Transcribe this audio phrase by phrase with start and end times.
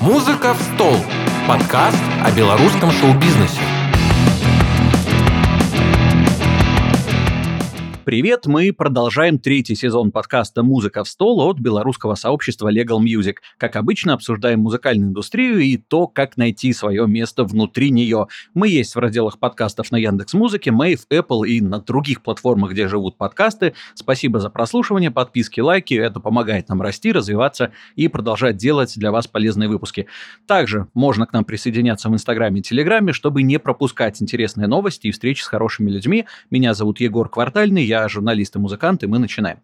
[0.00, 0.96] «Музыка в стол»–
[1.46, 3.60] подкаст о белорусском шоу-бизнесе.
[8.02, 13.34] Привет, мы продолжаем третий сезон подкаста «Музыка в стол» от белорусского сообщества Legal Music.
[13.58, 18.28] Как обычно, обсуждаем музыкальную индустрию и то, как найти свое место внутри нее.
[18.54, 22.88] Мы есть в разделах подкастов на Яндекс Музыке, Мэйв, Apple и на других платформах, где
[22.88, 23.74] живут подкасты.
[23.94, 25.92] Спасибо за прослушивание, подписки, лайки.
[25.92, 30.06] Это помогает нам расти, развиваться и продолжать делать для вас полезные выпуски.
[30.46, 35.10] Также можно к нам присоединяться в Инстаграме и Телеграме, чтобы не пропускать интересные новости и
[35.10, 36.24] встречи с хорошими людьми.
[36.50, 39.58] Меня зовут Егор Квартальный, я журналист и музыкант, и мы начинаем.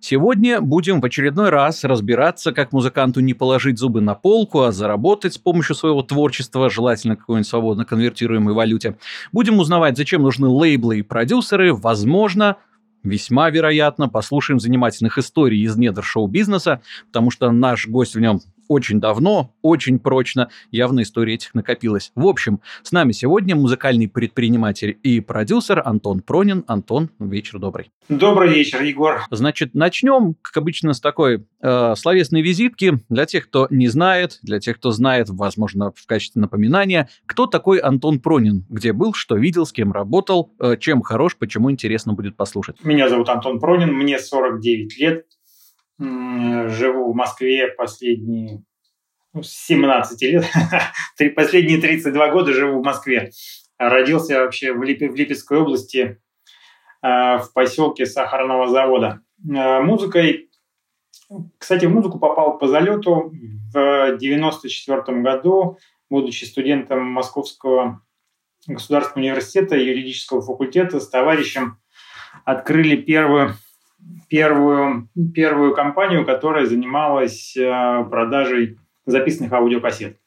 [0.00, 5.34] Сегодня будем в очередной раз разбираться, как музыканту не положить зубы на полку, а заработать
[5.34, 8.96] с помощью своего творчества, желательно какой-нибудь свободно конвертируемой валюте.
[9.30, 12.56] Будем узнавать, зачем нужны лейблы и продюсеры, возможно,
[13.04, 18.40] Весьма вероятно, послушаем занимательных историй из недр шоу-бизнеса, потому что наш гость в нем
[18.72, 22.10] очень давно, очень прочно, явно история этих накопилась.
[22.14, 26.64] В общем, с нами сегодня музыкальный предприниматель и продюсер Антон Пронин.
[26.66, 27.90] Антон, вечер добрый.
[28.08, 29.22] Добрый вечер, Егор.
[29.30, 32.94] Значит, начнем, как обычно, с такой э, словесной визитки.
[33.08, 37.78] Для тех, кто не знает, для тех, кто знает, возможно, в качестве напоминания, кто такой
[37.78, 42.36] Антон Пронин, где был, что видел, с кем работал, э, чем хорош, почему интересно будет
[42.36, 42.82] послушать.
[42.82, 45.26] Меня зовут Антон Пронин, мне 49 лет,
[46.02, 48.64] живу в Москве последние
[49.34, 50.44] ну, 17 лет,
[51.36, 53.30] последние 32 года живу в Москве.
[53.78, 55.00] Родился вообще в, Лип...
[55.00, 56.20] в Липецкой области,
[57.02, 59.22] э, в поселке Сахарного завода.
[59.48, 60.50] Э, музыкой,
[61.58, 63.32] кстати, в музыку попал по залету
[63.72, 65.78] в 94 году,
[66.10, 68.02] будучи студентом Московского
[68.66, 71.78] государственного университета юридического факультета с товарищем
[72.44, 73.54] открыли первую
[74.28, 80.18] первую, первую компанию, которая занималась э, продажей записанных аудиокассет.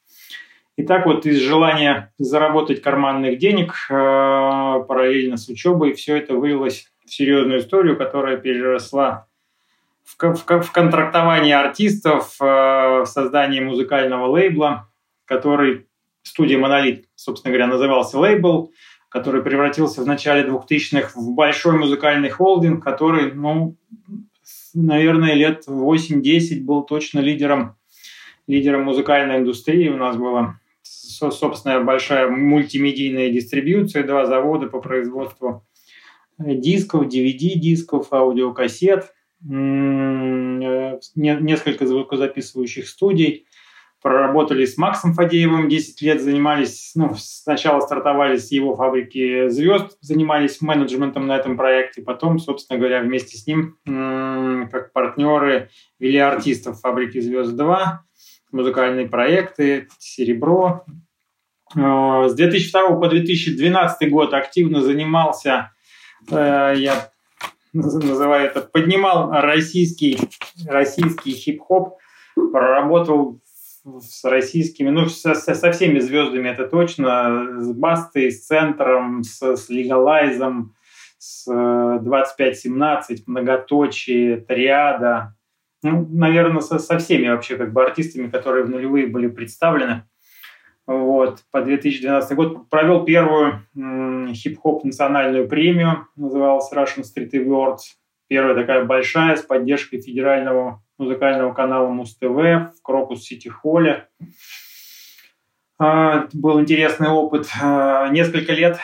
[0.76, 3.94] И так вот из желания заработать карманных денег э,
[4.86, 9.26] параллельно с учебой все это вылилось в серьезную историю, которая переросла
[10.04, 14.88] в, в, в контрактование артистов, э, в создание музыкального лейбла,
[15.24, 15.86] который
[16.22, 18.72] студия «Монолит», собственно говоря, назывался лейбл–
[19.16, 23.74] который превратился в начале 2000-х в большой музыкальный холдинг, который, ну,
[24.74, 27.76] наверное, лет 8-10 был точно лидером,
[28.46, 29.88] лидером музыкальной индустрии.
[29.88, 35.64] У нас была собственная большая мультимедийная дистрибьюция, два завода по производству
[36.38, 39.14] дисков, DVD-дисков, аудиокассет,
[41.14, 43.45] несколько звукозаписывающих студий–
[44.06, 50.60] проработали с Максом Фадеевым 10 лет, занимались, ну, сначала стартовали с его фабрики звезд, занимались
[50.60, 53.76] менеджментом на этом проекте, потом, собственно говоря, вместе с ним,
[54.70, 58.04] как партнеры, вели артистов фабрики звезд 2,
[58.52, 60.84] музыкальные проекты, серебро.
[61.74, 65.72] Э, с 2002 по 2012 год активно занимался,
[66.30, 67.10] э, я
[67.72, 70.16] называю это, поднимал российский,
[70.68, 71.96] российский хип-хоп,
[72.52, 73.40] проработал
[74.00, 79.68] с российскими, ну, со, со всеми звездами это точно, с Бастой, с Центром, с, с
[79.68, 80.74] Легалайзом,
[81.18, 85.34] с 2517, Многоточие, Триада,
[85.82, 90.04] ну, наверное, со, со всеми вообще как бы артистами, которые в нулевые были представлены.
[90.86, 93.62] Вот, по 2012 год провел первую
[94.34, 97.96] хип-хоп национальную премию, называлась Russian Street Awards.
[98.28, 104.08] Первая такая большая, с поддержкой федерального музыкального канала Муз-ТВ в Крокус-Сити-Холле.
[105.78, 107.48] А, был интересный опыт.
[107.62, 108.78] А, несколько лет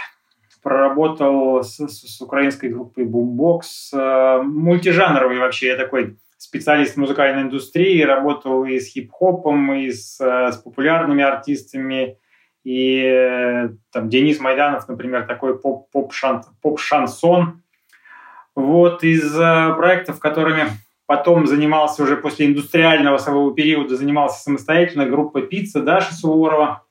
[0.63, 3.61] проработал с, с украинской группой Boombox.
[3.95, 8.03] А, мультижанровый вообще я такой специалист музыкальной индустрии.
[8.03, 12.19] Работал и с хип-хопом, и с, с популярными артистами.
[12.65, 16.43] И там Денис Майданов, например, такой поп-шансон.
[16.63, 16.79] Поп
[18.55, 20.67] вот из проектов, которыми
[21.07, 26.85] Потом занимался уже после индустриального своего периода, занимался самостоятельно группа «Пицца» Даша Суворова.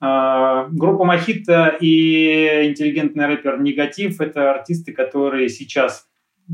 [0.00, 6.08] А, группа «Мохито» и интеллигентный рэпер «Негатив»— это артисты, которые сейчас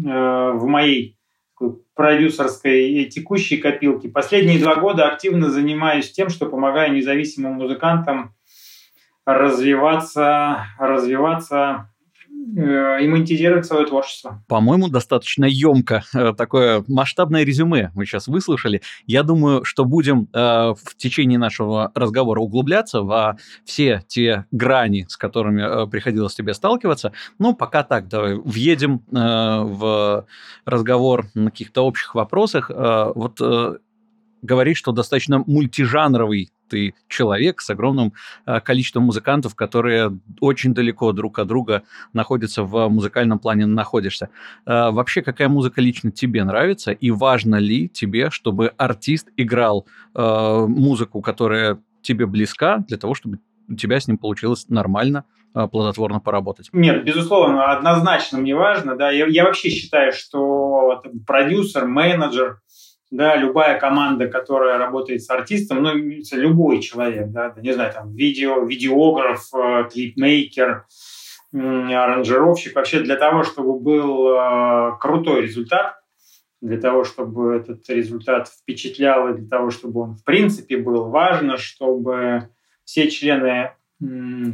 [0.06, 1.18] а, в моей
[1.94, 4.08] продюсерской и текущей копилке.
[4.08, 8.34] Последние два года активно занимаюсь тем, что помогаю независимым музыкантам
[9.24, 11.93] развиваться, развиваться Э,
[12.44, 14.42] и монетизировать свое творчество.
[14.48, 16.04] По-моему, достаточно емко.
[16.14, 18.82] Э, такое масштабное резюме мы сейчас выслушали.
[19.06, 25.16] Я думаю, что будем э, в течение нашего разговора углубляться во все те грани, с
[25.16, 27.12] которыми приходилось тебе сталкиваться.
[27.38, 30.26] Ну, пока так, давай въедем в
[30.64, 32.70] разговор на каких-то общих вопросах.
[32.70, 33.40] Вот
[34.44, 38.12] говоришь, что достаточно мультижанровый ты человек с огромным
[38.46, 41.82] э, количеством музыкантов, которые очень далеко друг от друга
[42.12, 44.28] находятся в музыкальном плане находишься.
[44.66, 50.64] Э, вообще, какая музыка лично тебе нравится и важно ли тебе, чтобы артист играл э,
[50.68, 53.38] музыку, которая тебе близка, для того, чтобы
[53.68, 55.24] у тебя с ним получилось нормально,
[55.54, 56.68] плодотворно поработать?
[56.72, 58.96] Нет, безусловно, однозначно мне важно.
[58.96, 62.58] Да, я, я вообще считаю, что продюсер, менеджер,
[63.14, 65.92] да, любая команда, которая работает с артистом, ну,
[66.32, 70.84] любой человек, да, не знаю, там, видео, видеограф, э, клипмейкер,
[71.52, 76.00] аранжировщик, вообще для того, чтобы был э, крутой результат,
[76.60, 81.56] для того, чтобы этот результат впечатлял, и для того, чтобы он в принципе был важно,
[81.56, 82.48] чтобы
[82.84, 83.74] все члены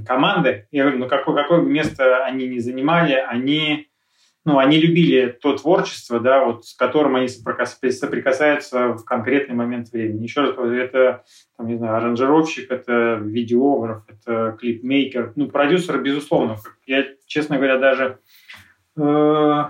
[0.06, 3.89] команды, я говорю, ну какое, какое бы место они ни занимали, они
[4.44, 10.22] ну, они любили то творчество, да, вот, с которым они соприкасаются в конкретный момент времени.
[10.22, 11.25] Еще раз говорю, это,
[11.56, 16.56] там, не знаю, аранжировщик, это видеограф, это клипмейкер, ну, продюсер, безусловно.
[16.87, 18.19] Я, честно говоря, даже...
[18.96, 19.64] Э,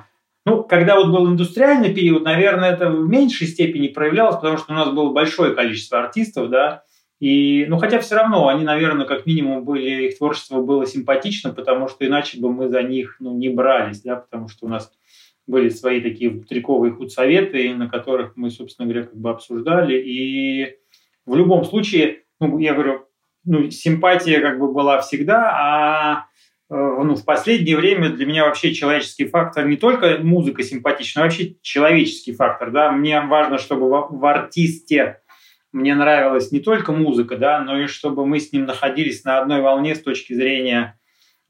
[0.46, 4.76] ну, когда вот был индустриальный период, наверное, это в меньшей степени проявлялось, потому что у
[4.76, 6.84] нас было большое количество артистов, да,
[7.20, 11.86] и, ну, хотя все равно они, наверное, как минимум были, их творчество было симпатично, потому
[11.86, 14.90] что иначе бы мы за них, ну, не брались, да, потому что у нас
[15.46, 20.00] были свои такие триковые худсоветы, на которых мы, собственно говоря, как бы обсуждали.
[20.00, 20.76] И
[21.26, 23.06] в любом случае, ну, я говорю,
[23.44, 26.26] ну, симпатия как бы была всегда, а
[26.70, 31.24] э, ну, в последнее время для меня вообще человеческий фактор не только музыка симпатична, а
[31.24, 32.70] вообще человеческий фактор.
[32.70, 32.92] Да?
[32.92, 35.20] Мне важно, чтобы в, в артисте
[35.72, 39.60] мне нравилась не только музыка, да, но и чтобы мы с ним находились на одной
[39.60, 40.98] волне с точки зрения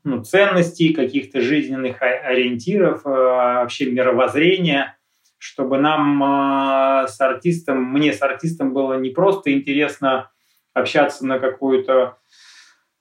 [0.05, 4.99] ну, ценностей, каких-то жизненных ориентиров, э, вообще мировоззрения,
[5.39, 10.31] чтобы нам э, с артистом, мне с артистом было не просто интересно
[10.73, 12.19] общаться на какую-то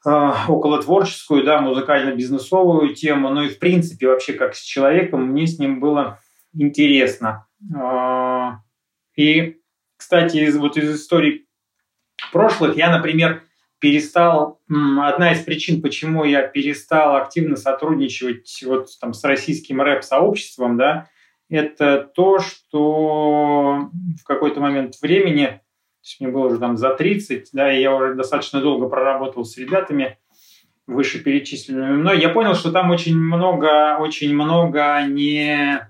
[0.05, 5.47] э, около творческую, да, музыкально-бизнесовую тему, но и в принципе вообще как с человеком мне
[5.47, 6.19] с ним было
[6.53, 7.47] интересно.
[9.15, 9.58] И
[9.99, 11.45] кстати, из, вот из историй
[12.31, 13.43] прошлых я, например,
[13.79, 21.09] перестал, одна из причин, почему я перестал активно сотрудничать вот там с российским рэп-сообществом, да,
[21.49, 25.61] это то, что в какой-то момент времени,
[26.21, 30.17] мне было уже там за 30, да, и я уже достаточно долго проработал с ребятами,
[30.87, 35.89] вышеперечисленными мной, я понял, что там очень много, очень много не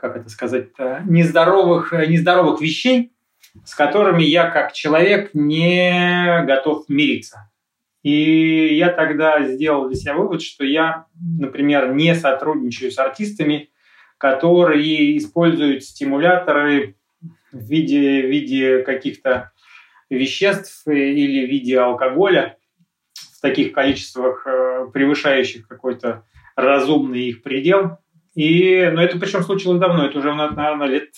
[0.00, 0.68] как это сказать,
[1.04, 3.12] нездоровых, нездоровых вещей,
[3.64, 7.50] с которыми я как человек не готов мириться.
[8.02, 13.70] И я тогда сделал для себя вывод, что я, например, не сотрудничаю с артистами,
[14.16, 16.96] которые используют стимуляторы
[17.52, 19.52] в виде, в виде каких-то
[20.08, 22.56] веществ или в виде алкоголя
[23.14, 26.24] в таких количествах, э, превышающих какой-то
[26.56, 27.98] разумный их предел.
[28.34, 31.10] И, но это причем случилось давно, это уже, наверное, лет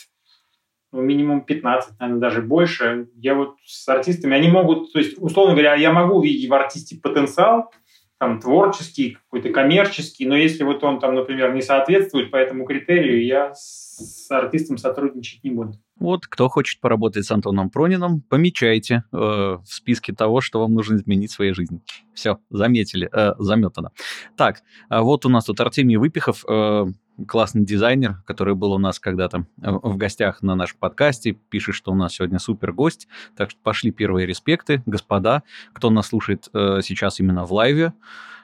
[0.93, 3.09] ну, минимум 15, наверное, даже больше.
[3.17, 6.97] Я вот с артистами, они могут, то есть, условно говоря, я могу увидеть в артисте
[7.03, 7.71] потенциал,
[8.19, 13.25] там, творческий, какой-то коммерческий, но если вот он там, например, не соответствует по этому критерию,
[13.25, 15.73] я с артистом сотрудничать не буду.
[15.99, 20.97] Вот, кто хочет поработать с Антоном Пронином, помечайте э, в списке того, что вам нужно
[20.97, 21.81] изменить в своей жизни.
[22.15, 23.91] Все, заметили, э, заметано.
[24.37, 26.87] Так, а вот у нас тут Артемий Выпихов, э,
[27.27, 31.93] классный дизайнер, который был у нас когда-то э, в гостях на нашем подкасте, пишет, что
[31.93, 33.09] у нас сегодня супер гость.
[33.37, 35.43] Так что пошли первые респекты, господа,
[35.73, 37.93] кто нас слушает э, сейчас именно в лайве.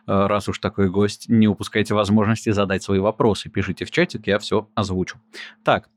[0.06, 3.50] Э, раз уж такой гость, не упускайте возможности задать свои вопросы.
[3.50, 5.18] Пишите в чатик, я все озвучу.
[5.64, 5.88] Так,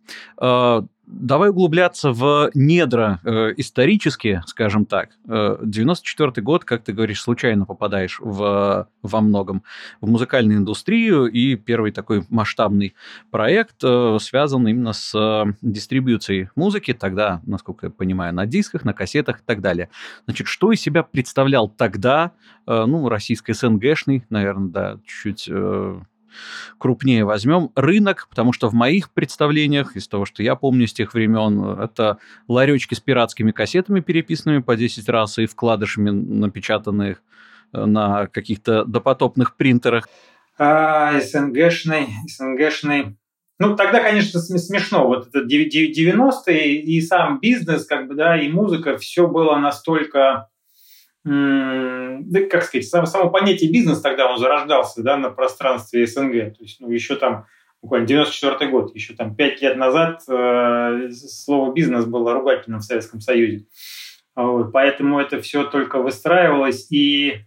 [1.12, 5.10] давай углубляться в недра э, исторические, скажем так.
[5.28, 9.64] Э, 94 год, как ты говоришь, случайно попадаешь в, во многом
[10.00, 12.96] в музыкальную индустрию, и первый такой масштабный
[13.30, 18.94] проект э, связан именно с э, дистрибьюцией музыки, тогда, насколько я понимаю, на дисках, на
[18.94, 19.90] кассетах и так далее.
[20.26, 22.32] Значит, что из себя представлял тогда,
[22.68, 25.50] э, ну, российский СНГшный, наверное, да, чуть-чуть...
[25.52, 26.00] Э,
[26.78, 27.72] крупнее возьмем.
[27.76, 32.18] Рынок, потому что в моих представлениях, из того, что я помню с тех времен, это
[32.48, 37.22] ларечки с пиратскими кассетами, переписанными по 10 раз и вкладышами, напечатанных
[37.74, 40.08] э, на каких-то допотопных принтерах.
[40.58, 43.18] А, СНГшный, СНГшный.
[43.60, 45.08] Ну, тогда, конечно, смешно.
[45.08, 50.50] Вот это 90-е и сам бизнес, как бы, да, и музыка, все было настолько
[51.24, 56.58] да, как сказать, само, само понятие бизнес тогда он зарождался да, на пространстве СНГ.
[56.58, 57.46] То есть, ну, еще там
[57.82, 63.22] буквально 94 год, еще там пять лет назад э, слово «бизнес» было ругательным в Советском
[63.22, 63.66] Союзе.
[64.36, 67.42] Вот, поэтому это все только выстраивалось, и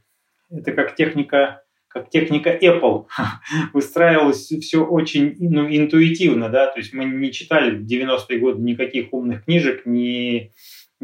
[0.50, 1.60] это как техника
[1.94, 3.06] как техника Apple.
[3.72, 9.12] Выстраивалось все очень ну, интуитивно, да, то есть мы не читали в 90-е годы никаких
[9.12, 10.50] умных книжек, не,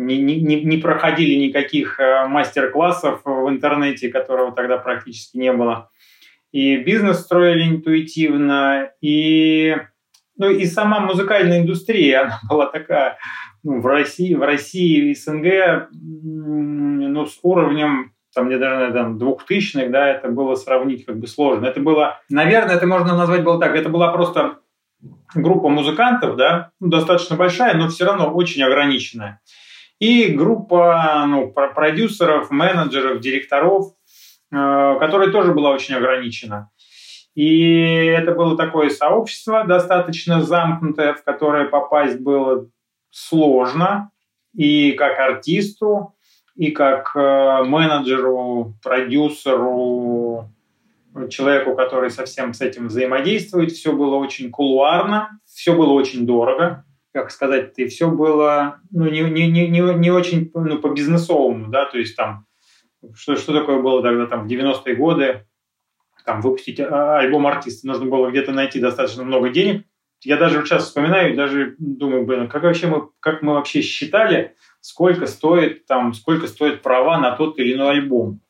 [0.01, 5.91] не, не, не проходили никаких э, мастер-классов в интернете, которого тогда практически не было.
[6.53, 9.77] И бизнес строили интуитивно, и,
[10.37, 13.19] ну, и сама музыкальная индустрия, она была такая,
[13.63, 19.91] ну, в России, в России и СНГ, ну, с уровнем там где даже там, двухтысячных,
[19.91, 21.67] да, это было сравнить как бы сложно.
[21.67, 24.59] Это было, наверное, это можно назвать было так, это была просто
[25.35, 29.41] группа музыкантов, да, ну, достаточно большая, но все равно очень ограниченная.
[30.01, 33.93] И группа ну, продюсеров, менеджеров, директоров,
[34.51, 36.71] э, которая тоже была очень ограничена.
[37.35, 42.67] И это было такое сообщество достаточно замкнутое, в которое попасть было
[43.11, 44.11] сложно
[44.55, 46.15] и как артисту,
[46.57, 50.51] и как э, менеджеру, продюсеру,
[51.29, 53.73] человеку, который совсем с этим взаимодействует.
[53.73, 59.23] Все было очень кулуарно, все было очень дорого, как сказать, и все было ну, не,
[59.23, 62.47] не, не, не очень ну, по-бизнесовому, да, то есть там,
[63.15, 65.47] что, что такое было тогда там в 90-е годы,
[66.25, 69.87] там выпустить а, альбом артиста, нужно было где-то найти достаточно много денег.
[70.23, 75.27] Я даже сейчас вспоминаю, даже думаю, блин, как вообще мы, как мы вообще считали, сколько
[75.27, 78.41] стоит там, сколько стоит права на тот или иной альбом.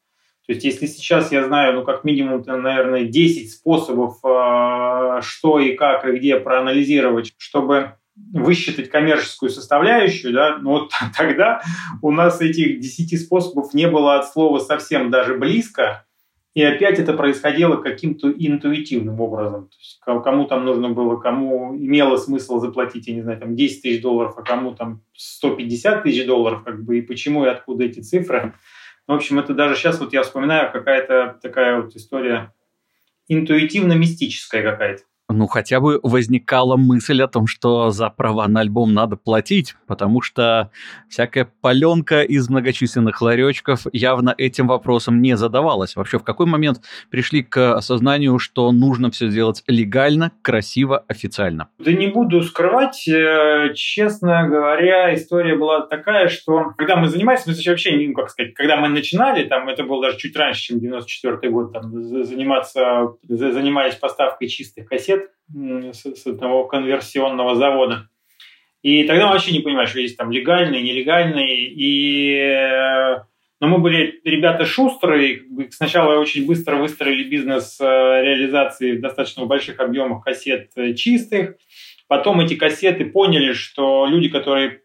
[0.47, 5.77] То есть, если сейчас я знаю, ну, как минимум, наверное, 10 способов, э, что и
[5.77, 11.63] как и где проанализировать, чтобы высчитать коммерческую составляющую, да, ну вот тогда
[12.03, 16.07] у нас этих 10 способов не было от слова совсем даже близко,
[16.53, 19.69] и опять это происходило каким-то интуитивным образом.
[19.69, 23.83] То есть кому там нужно было, кому имело смысл заплатить, я не знаю, там 10
[23.83, 28.01] тысяч долларов, а кому там 150 тысяч долларов, как бы, и почему и откуда эти
[28.01, 28.55] цифры.
[29.07, 32.53] В общем, это даже сейчас вот я вспоминаю какая-то такая вот история
[33.29, 39.17] интуитивно-мистическая какая-то ну, хотя бы возникала мысль о том, что за права на альбом надо
[39.17, 40.71] платить, потому что
[41.09, 45.97] всякая паленка из многочисленных ларечков явно этим вопросом не задавалась.
[45.97, 51.69] Вообще, в какой момент пришли к осознанию, что нужно все сделать легально, красиво, официально?
[51.79, 57.55] Да не буду скрывать, э, честно говоря, история была такая, что когда мы занимались, мы
[57.67, 61.53] вообще, ну, как сказать, когда мы начинали, там это было даже чуть раньше, чем 94
[61.53, 65.20] год, там, заниматься, занимались поставкой чистых кассет,
[65.53, 68.09] с, с одного конверсионного завода.
[68.83, 71.67] И тогда вообще не понимали, что есть там легальные, нелегальные.
[71.67, 73.21] И
[73.61, 80.25] но мы были ребята шустрые, сначала очень быстро выстроили бизнес э, реализации достаточно больших объемах
[80.25, 81.57] кассет э, чистых.
[82.09, 84.81] Потом эти кассеты поняли, что люди, которые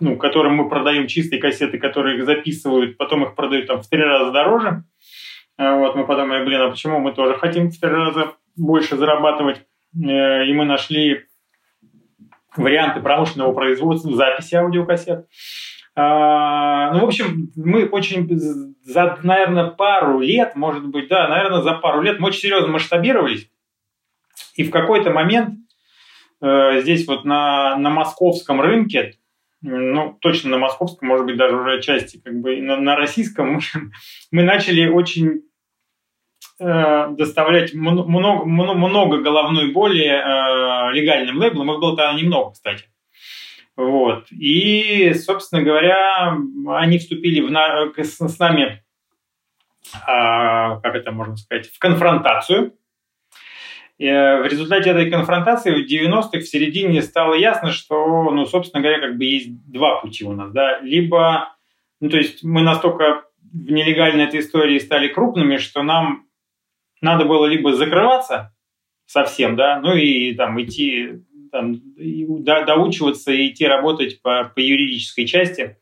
[0.00, 4.00] ну, которым мы продаем чистые кассеты, которые их записывают, потом их продают там в три
[4.02, 4.84] раза дороже.
[5.58, 9.66] Э, вот, мы подумали, блин, а почему мы тоже хотим в три раза больше зарабатывать?
[9.94, 11.26] Э, и мы нашли
[12.56, 15.26] варианты промышленного производства записи аудиокассет.
[15.96, 18.28] А, ну, в общем, мы очень
[18.82, 23.50] за, наверное, пару лет, может быть, да, наверное, за пару лет мы очень серьезно масштабировались.
[24.54, 25.58] И в какой-то момент
[26.40, 29.14] э, здесь вот на, на московском рынке,
[29.62, 33.60] ну, точно на московском, может быть, даже уже части как бы на, на российском,
[34.30, 35.42] мы, начали очень
[36.60, 38.04] доставлять много,
[38.44, 41.72] много головной боли э, легальным лейблам.
[41.72, 42.84] Их было тогда немного, кстати.
[43.76, 44.26] Вот.
[44.30, 46.36] И, собственно говоря,
[46.68, 47.90] они вступили в на...
[47.96, 48.82] с, нами,
[50.06, 52.74] а, как это можно сказать, в конфронтацию.
[53.98, 59.00] Э, в результате этой конфронтации в 90-х в середине стало ясно, что, ну, собственно говоря,
[59.00, 60.52] как бы есть два пути у нас.
[60.52, 60.80] Да?
[60.80, 61.54] Либо,
[62.00, 66.26] ну, то есть мы настолько в нелегальной этой истории стали крупными, что нам
[67.00, 68.54] надо было либо закрываться
[69.06, 75.26] совсем, да, ну и там идти, там, до, доучиваться и идти работать по, по юридической
[75.26, 75.78] части,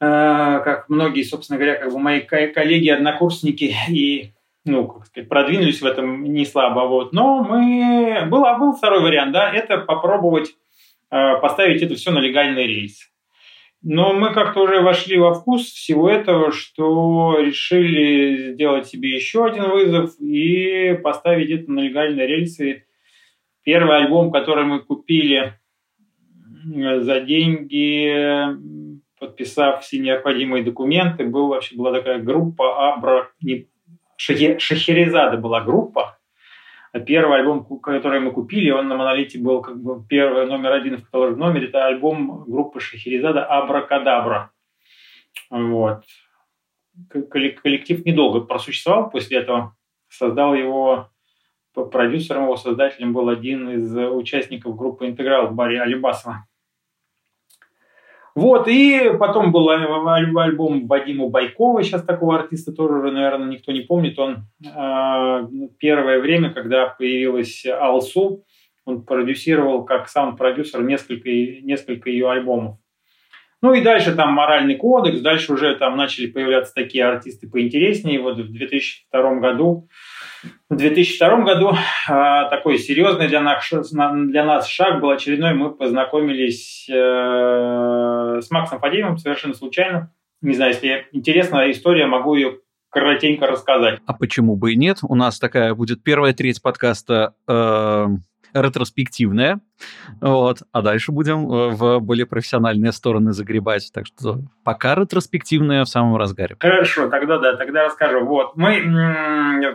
[0.00, 4.32] э, как многие, собственно говоря, как бы мои коллеги, однокурсники и
[4.64, 6.88] ну, как сказать, продвинулись в этом не слабо.
[6.88, 7.12] Вот.
[7.12, 8.26] Но мы...
[8.30, 10.54] Был, был второй вариант, да, это попробовать
[11.10, 13.10] э, поставить это все на легальный рейс.
[13.86, 19.70] Но мы как-то уже вошли во вкус всего этого, что решили сделать себе еще один
[19.70, 22.86] вызов и поставить это на легальные рельсы.
[23.62, 25.60] Первый альбом, который мы купили
[26.64, 28.56] за деньги,
[29.20, 33.28] подписав все необходимые документы, был вообще была такая группа Абра...
[33.42, 33.68] Не,
[34.16, 36.18] Шахерезада была группа.
[37.06, 41.04] Первый альбом, который мы купили, он на Монолите был как бы первый номер один в
[41.04, 41.66] каталоге номере.
[41.66, 44.52] Это альбом группы Шахерезада «Абракадабра».
[45.50, 46.04] Вот.
[47.10, 49.76] Коллектив недолго просуществовал после этого.
[50.08, 51.10] Создал его
[51.74, 56.46] продюсером его, создателем был один из участников группы «Интеграл» Барри Алибасова.
[58.34, 63.82] Вот, и потом был альбом Вадима Байкова, сейчас такого артиста тоже уже, наверное, никто не
[63.82, 64.18] помнит.
[64.18, 65.48] Он э,
[65.78, 68.44] первое время, когда появилась Алсу,
[68.84, 72.78] он продюсировал как саунд-продюсер несколько, несколько ее альбомов.
[73.62, 78.20] Ну и дальше там моральный кодекс, дальше уже там начали появляться такие артисты поинтереснее.
[78.20, 79.88] Вот в 2002 году
[80.68, 81.76] в 2002 году э,
[82.50, 85.54] такой серьезный для нас, для нас шаг был очередной.
[85.54, 90.12] Мы познакомились э, с Максом Фадеевым совершенно случайно.
[90.42, 92.58] Не знаю, если интересная история, могу ее
[92.90, 94.00] коротенько рассказать.
[94.06, 94.98] А почему бы и нет?
[95.02, 98.06] У нас такая будет первая треть подкаста э,
[98.54, 99.60] ретроспективная,
[100.20, 105.88] вот, а дальше будем э, в более профессиональные стороны загребать, так что пока ретроспективная в
[105.88, 106.56] самом разгаре.
[106.58, 108.24] Хорошо, тогда да, тогда расскажу.
[108.24, 108.80] Вот, мы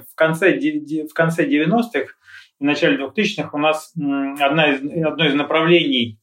[0.10, 2.14] в конце, в конце 90-х,
[2.60, 6.20] в начале 2000-х у нас одна из, одно из направлений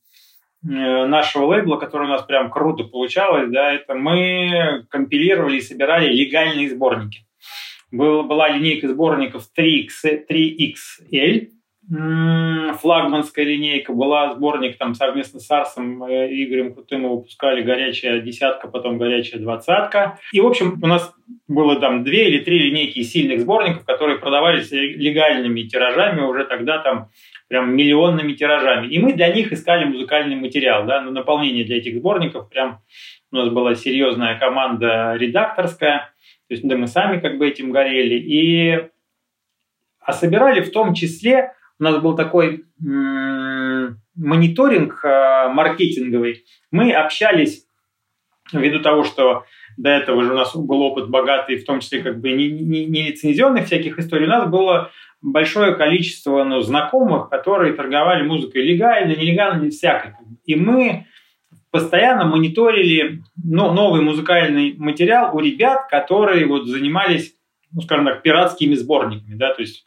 [0.65, 6.13] э, нашего лейбла, которое у нас прям круто получалось, да, это мы компилировали и собирали
[6.13, 7.27] легальные сборники.
[7.91, 11.49] Был, была линейка сборников 3X, 3XL,
[11.89, 18.67] флагманская линейка, была сборник там совместно с Арсом э, и Игорем Крутым выпускали «Горячая десятка»,
[18.67, 20.19] потом «Горячая двадцатка».
[20.33, 21.15] И, в общем, у нас
[21.47, 27.11] было там две или три линейки сильных сборников, которые продавались легальными тиражами уже тогда там
[27.49, 28.89] прям миллионными тиражами.
[28.89, 32.49] И мы для них искали музыкальный материал, да, на наполнение для этих сборников.
[32.49, 32.81] Прям
[33.31, 36.13] у нас была серьезная команда редакторская,
[36.49, 38.17] то есть да, мы сами как бы этим горели.
[38.17, 38.89] И
[40.01, 42.65] а собирали в том числе у нас был такой
[44.17, 46.45] мониторинг э, маркетинговый.
[46.71, 47.67] Мы общались
[48.53, 49.45] ввиду того, что
[49.77, 52.87] до этого же у нас был опыт богатый, в том числе как бы не, не,
[52.87, 53.13] не
[53.65, 54.27] всяких историй.
[54.27, 60.13] У нас было большое количество ну, знакомых, которые торговали музыкой легально, нелегально, не всякой.
[60.47, 61.07] И мы
[61.71, 67.35] постоянно мониторили ну, новый музыкальный материал у ребят, которые вот занимались,
[67.73, 69.85] ну, скажем так, пиратскими сборниками, да, то есть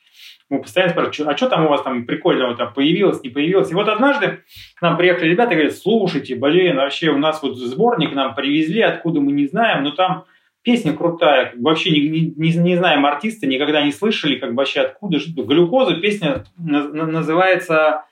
[0.49, 3.71] мы постоянно спрашиваем, а что там у вас там прикольного там появилось, не появилось.
[3.71, 4.43] И вот однажды
[4.75, 8.81] к нам приехали ребята и говорят, слушайте, блин, вообще у нас вот сборник нам привезли,
[8.81, 10.25] откуда мы не знаем, но там
[10.63, 15.19] песня крутая, вообще не, не, не знаем артиста, никогда не слышали, как вообще откуда.
[15.19, 18.05] Что, глюкоза, песня называется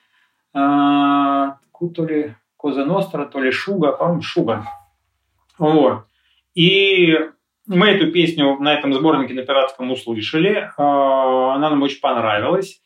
[0.54, 4.64] э, то ли Коза Ностра, то ли Шуга, по-моему, Шуга.
[5.58, 6.04] Вот.
[6.54, 7.16] И
[7.68, 12.80] мы эту песню на этом сборнике на пиратском услышали, а, она нам очень понравилась.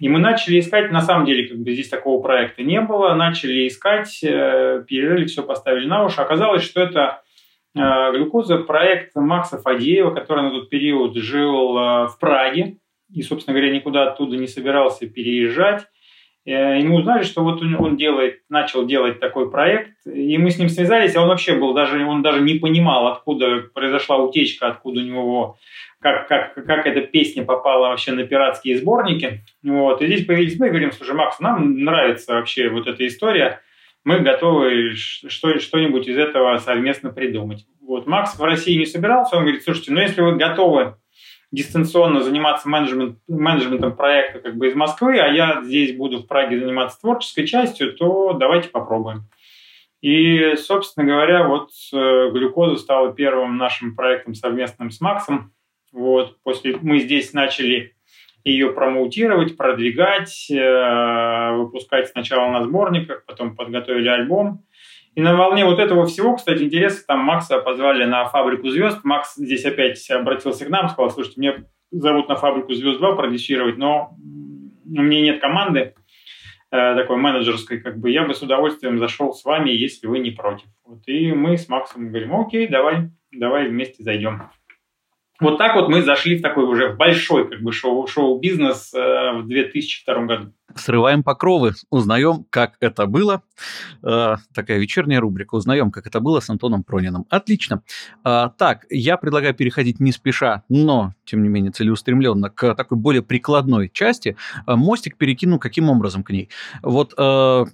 [0.00, 3.68] И мы начали искать, на самом деле, как бы здесь такого проекта не было, начали
[3.68, 6.20] искать, э, перерыли, все поставили на уши.
[6.20, 7.22] Оказалось, что это
[7.76, 12.78] э, глюкоза проект Макса Фадеева, который на тот период жил э, в Праге
[13.12, 15.86] и, собственно говоря, никуда оттуда не собирался переезжать.
[16.46, 20.58] Э, и мы узнали, что вот он делает, начал делать такой проект, и мы с
[20.58, 25.00] ним связались, а он вообще был даже, он даже не понимал, откуда произошла утечка, откуда
[25.00, 25.56] у него,
[26.00, 29.40] как, как, как эта песня попала вообще на пиратские сборники.
[29.62, 30.02] Вот.
[30.02, 33.60] И здесь появились мы и говорим, слушай, Макс, нам нравится вообще вот эта история,
[34.04, 37.64] мы готовы что, что-нибудь из этого совместно придумать.
[37.80, 38.06] Вот.
[38.06, 40.96] Макс в России не собирался, он говорит, слушайте, ну если вы готовы
[41.54, 46.58] дистанционно заниматься менеджмент, менеджментом проекта как бы из Москвы, а я здесь буду в Праге
[46.58, 49.28] заниматься творческой частью, то давайте попробуем.
[50.00, 55.52] И, собственно говоря, вот э, глюкоза стала первым нашим проектом совместным с Максом.
[55.92, 57.94] Вот, после мы здесь начали
[58.42, 64.64] ее промоутировать, продвигать, э, выпускать сначала на сборниках, потом подготовили альбом.
[65.14, 69.04] И на волне вот этого всего, кстати, интересно, там Макса позвали на «Фабрику звезд».
[69.04, 73.78] Макс здесь опять обратился к нам, сказал, слушайте, мне зовут на «Фабрику звезд 2» продюсировать,
[73.78, 74.16] но
[74.84, 75.94] у меня нет команды
[76.72, 80.32] э, такой менеджерской, как бы я бы с удовольствием зашел с вами, если вы не
[80.32, 80.66] против.
[80.84, 84.50] Вот, и мы с Максом говорим, окей, давай, давай вместе зайдем.
[85.40, 89.48] Вот так вот мы зашли в такой уже большой как бы шоу, шоу-бизнес э, в
[89.48, 90.52] 2002 году.
[90.76, 93.42] Срываем покровы, узнаем, как это было.
[94.04, 95.56] Э, такая вечерняя рубрика.
[95.56, 97.26] Узнаем, как это было с Антоном Прониным.
[97.30, 97.82] Отлично.
[98.24, 103.22] Э, так, я предлагаю переходить не спеша, но, тем не менее, целеустремленно к такой более
[103.22, 104.36] прикладной части.
[104.68, 106.48] Э, мостик перекину каким образом к ней?
[106.80, 107.64] Вот э,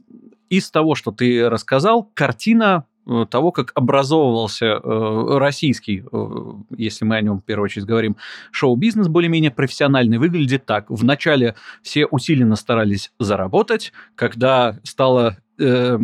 [0.48, 2.84] из того, что ты рассказал, картина
[3.30, 8.16] того, как образовывался э, российский, э, если мы о нем в первую очередь говорим,
[8.50, 10.86] шоу-бизнес более-менее профессиональный, выглядит так.
[10.88, 15.98] Вначале все усиленно старались заработать, когда стало э,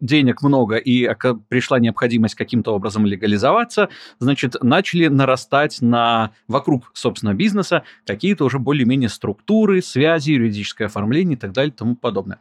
[0.00, 1.08] денег много и
[1.48, 9.08] пришла необходимость каким-то образом легализоваться, значит, начали нарастать на вокруг, собственно, бизнеса какие-то уже более-менее
[9.08, 12.38] структуры, связи, юридическое оформление и так далее и тому подобное.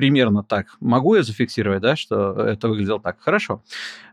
[0.00, 0.68] Примерно так.
[0.80, 3.18] Могу я зафиксировать, да, что это выглядело так?
[3.20, 3.62] Хорошо.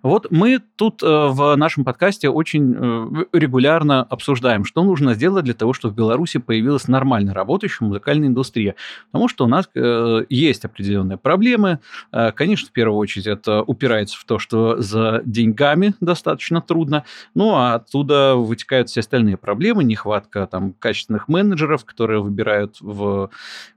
[0.03, 5.53] Вот мы тут э, в нашем подкасте очень э, регулярно обсуждаем, что нужно сделать для
[5.53, 8.75] того, чтобы в Беларуси появилась нормально работающая музыкальная индустрия.
[9.11, 11.79] Потому что у нас э, есть определенные проблемы.
[12.35, 17.05] Конечно, в первую очередь это упирается в то, что за деньгами достаточно трудно.
[17.33, 19.85] Ну, а оттуда вытекают все остальные проблемы.
[19.85, 23.29] Нехватка там качественных менеджеров, которые выбирают в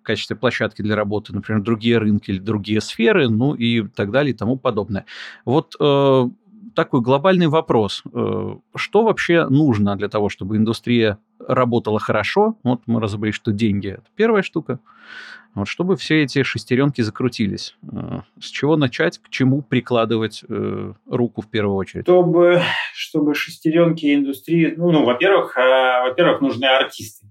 [0.03, 4.37] качестве площадки для работы, например, другие рынки или другие сферы, ну и так далее и
[4.37, 5.05] тому подобное.
[5.45, 6.29] Вот э,
[6.75, 8.03] такой глобальный вопрос.
[8.13, 12.57] Э, что вообще нужно для того, чтобы индустрия работала хорошо?
[12.63, 14.81] Вот мы разобрались, что деньги– это первая штука.
[15.55, 17.77] Вот чтобы все эти шестеренки закрутились.
[17.91, 22.05] Э, с чего начать, к чему прикладывать э, руку в первую очередь?
[22.05, 22.63] Чтобы,
[22.95, 24.75] чтобы шестеренки индустрии...
[24.77, 27.27] Ну, ну во-первых, э, во-первых, нужны артисты.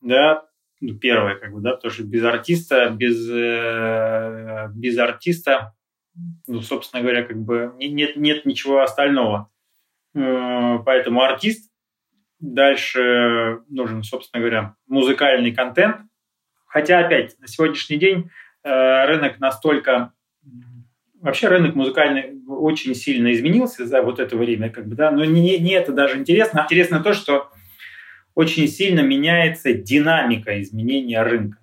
[0.00, 0.44] Да,
[0.84, 5.74] ну, первое, как бы, да, потому что без артиста, без, э, без артиста,
[6.46, 9.50] ну, собственно говоря, как бы нет, нет ничего остального.
[10.14, 11.70] Э, поэтому артист,
[12.38, 16.02] дальше нужен, собственно говоря, музыкальный контент.
[16.66, 18.30] Хотя, опять, на сегодняшний день
[18.62, 20.12] э, рынок настолько
[21.20, 25.58] вообще рынок музыкальный очень сильно изменился за вот это время, как бы, да, но не,
[25.58, 26.64] не это даже интересно.
[26.64, 27.48] Интересно то, что
[28.34, 31.58] очень сильно меняется динамика изменения рынка.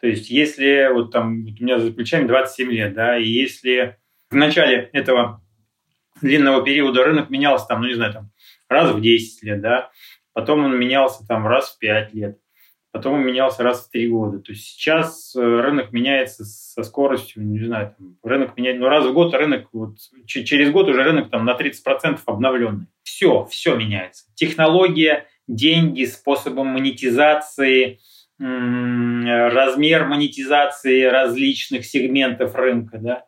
[0.00, 3.96] То есть если вот там у меня за плечами 27 лет, да, и если
[4.30, 5.42] в начале этого
[6.20, 8.30] длинного периода рынок менялся там, ну не знаю, там
[8.68, 9.90] раз в 10 лет, да,
[10.32, 12.38] потом он менялся там раз в 5 лет,
[12.90, 14.38] потом он менялся раз в 3 года.
[14.40, 19.06] То есть сейчас э, рынок меняется со скоростью, не знаю, там, рынок меняется, ну раз
[19.06, 22.86] в год рынок, вот, через год уже рынок там на 30% обновленный.
[23.02, 24.24] Все, все меняется.
[24.34, 28.00] Технология, деньги, способом монетизации,
[28.38, 33.24] размер монетизации различных сегментов рынка, да,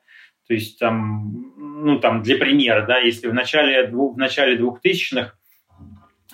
[0.47, 5.35] то есть там, ну там для примера, да, если в начале, в начале 2000-х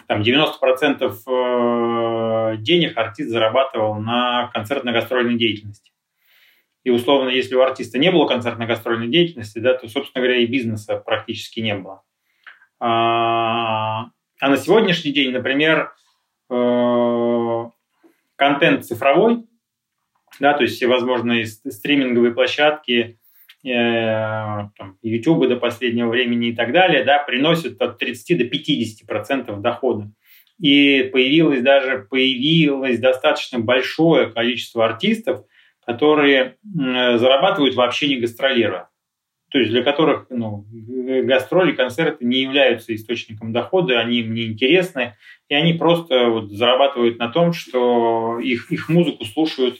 [0.06, 5.92] там 90% э, денег артист зарабатывал на концертно-гастрольной деятельности.
[6.82, 10.96] И условно, если у артиста не было концертно-гастрольной деятельности, да, то, собственно говоря, и бизнеса
[10.96, 12.02] практически не было.
[14.40, 15.92] А, на сегодняшний день, например,
[16.48, 17.64] э,
[18.36, 19.44] контент цифровой,
[20.40, 23.18] да, то есть все возможные стриминговые площадки,
[23.62, 24.68] э,
[25.02, 30.10] YouTube до последнего времени и так далее, да, приносят от 30 до 50 процентов дохода.
[30.58, 35.44] И появилось даже появилось достаточно большое количество артистов,
[35.84, 38.89] которые зарабатывают вообще не гастролируя
[39.50, 40.64] то есть для которых ну,
[41.24, 45.16] гастроли, концерты не являются источником дохода, они мне интересны,
[45.48, 49.78] и они просто вот зарабатывают на том, что их, их музыку слушают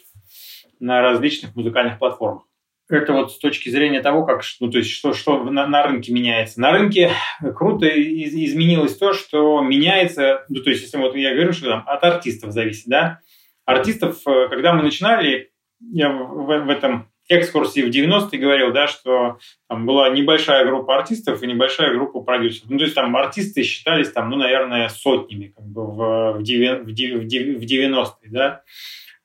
[0.81, 2.45] на различных музыкальных платформах.
[2.89, 6.13] Это вот с точки зрения того, как, ну, то есть что, что на, на рынке
[6.13, 6.61] меняется.
[6.61, 7.13] На рынке
[7.55, 11.85] круто из, изменилось то, что меняется, ну, то есть если вот я говорю, что там
[11.87, 13.21] от артистов зависит, да,
[13.65, 19.39] артистов, э, когда мы начинали, я в, в этом экскурсии в 90-е говорил, да, что
[19.69, 22.71] там была небольшая группа артистов и небольшая группа продюсеров.
[22.71, 28.31] Ну, то есть там артисты считались там, ну, наверное, сотнями как бы в, в, 90-е,
[28.31, 28.63] да.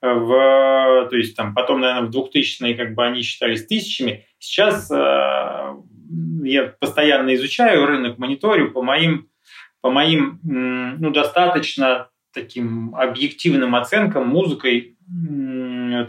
[0.01, 4.25] В, то есть там потом, наверное, в 2000-е как бы они считались тысячами.
[4.37, 5.75] Сейчас э,
[6.43, 9.29] я постоянно изучаю рынок, мониторю по моим,
[9.81, 14.97] по моим ну, достаточно таким объективным оценкам музыкой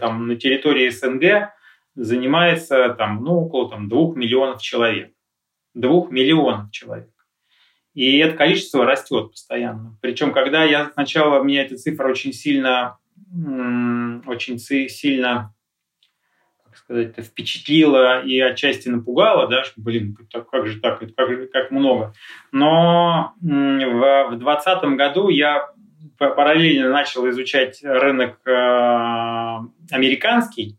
[0.00, 1.52] там, на территории СНГ
[1.96, 5.12] занимается там, ну, около там, двух миллионов человек.
[5.74, 7.10] Двух миллионов человек.
[7.94, 9.98] И это количество растет постоянно.
[10.02, 12.98] Причем, когда я сначала, меня эта цифра очень сильно,
[14.26, 15.54] очень сильно,
[16.62, 21.70] как сказать, впечатлила и отчасти напугала, да, что, блин, как же так, как, же, как
[21.70, 22.12] много.
[22.52, 25.70] Но в 2020 году я
[26.18, 28.50] параллельно начал изучать рынок э,
[29.90, 30.78] американский,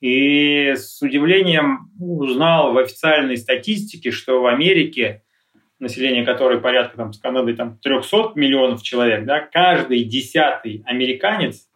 [0.00, 5.22] и с удивлением узнал в официальной статистике, что в Америке,
[5.78, 11.68] население которой порядка там, с Канадой там, 300 миллионов человек, да, каждый десятый американец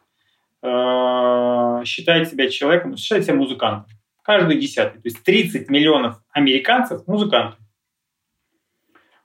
[0.62, 3.92] э, считает себя человеком, считает себя музыкантом.
[4.22, 5.02] Каждый десятый.
[5.02, 7.58] То есть 30 миллионов американцев– музыканты.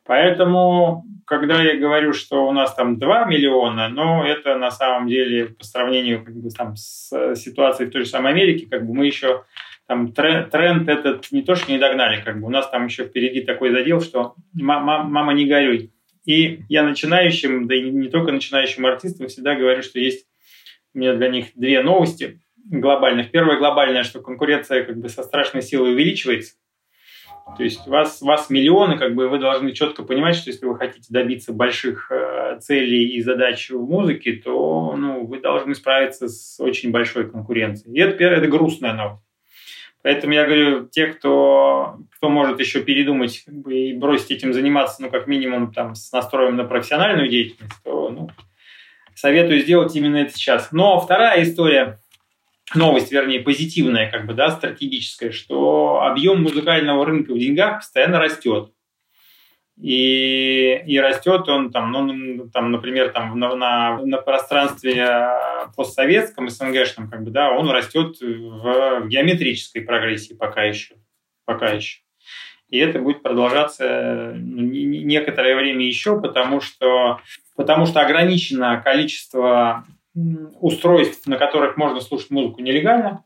[0.03, 5.45] Поэтому, когда я говорю, что у нас там 2 миллиона, но это на самом деле
[5.45, 9.05] по сравнению как бы, там, с ситуацией в той же самой Америке, как бы мы
[9.05, 9.43] еще
[9.87, 13.05] там тренд, тренд этот не то, что не догнали, как бы у нас там еще
[13.05, 15.91] впереди такой задел, что мама, мама не горюй.
[16.25, 20.25] И я начинающим, да и не только начинающим артистам всегда говорю, что есть
[20.95, 23.29] у меня для них две новости глобальных.
[23.29, 26.55] Первая глобальная, что конкуренция как бы со страшной силой увеличивается.
[27.57, 31.07] То есть вас, вас миллионы, как бы вы должны четко понимать, что если вы хотите
[31.09, 36.91] добиться больших э, целей и задач в музыке, то ну, вы должны справиться с очень
[36.91, 37.95] большой конкуренцией.
[37.95, 39.23] И это, это грустная новость.
[40.01, 45.01] Поэтому я говорю, те, кто, кто может еще передумать как бы, и бросить этим заниматься,
[45.01, 48.29] ну, как минимум, там, с настроем на профессиональную деятельность, то ну,
[49.13, 50.71] советую сделать именно это сейчас.
[50.71, 51.99] Но вторая история,
[52.75, 58.71] новость, вернее, позитивная, как бы, да, стратегическая, что объем музыкального рынка в деньгах постоянно растет.
[59.81, 65.29] И, и растет он там, ну, там, например, там на, на, на пространстве
[65.75, 70.95] постсоветском, СНГшном, как бы, да, он растет в, в геометрической прогрессии пока еще.
[71.45, 71.99] Пока еще.
[72.69, 77.21] И это будет продолжаться ну, некоторое время еще, потому что,
[77.55, 79.85] потому что ограничено количество
[80.59, 83.23] устройств, на которых можно слушать музыку нелегально.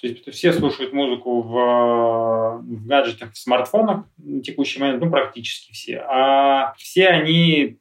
[0.00, 5.72] То есть все слушают музыку в, в гаджетах, в смартфонах на текущий момент, ну, практически
[5.72, 5.98] все.
[5.98, 7.78] А все они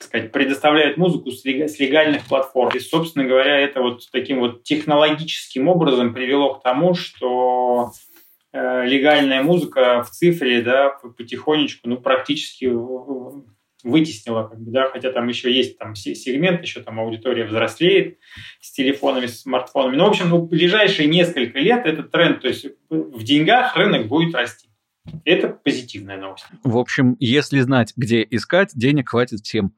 [0.00, 2.70] так сказать, предоставляют музыку с легальных платформ.
[2.74, 7.92] И, собственно говоря, это вот таким вот технологическим образом привело к тому, что
[8.52, 12.64] э, легальная музыка в цифре, да, потихонечку, ну, практически
[13.84, 18.18] вытеснила, как бы, да, хотя там еще есть там сегмент, еще там аудитория взрослеет
[18.60, 19.96] с телефонами, с смартфонами.
[19.96, 24.06] Но, ну, в общем, ну, ближайшие несколько лет этот тренд, то есть в деньгах рынок
[24.06, 24.69] будет расти.
[25.24, 26.46] Это позитивная новость.
[26.62, 29.72] В общем, если знать, где искать, денег хватит всем.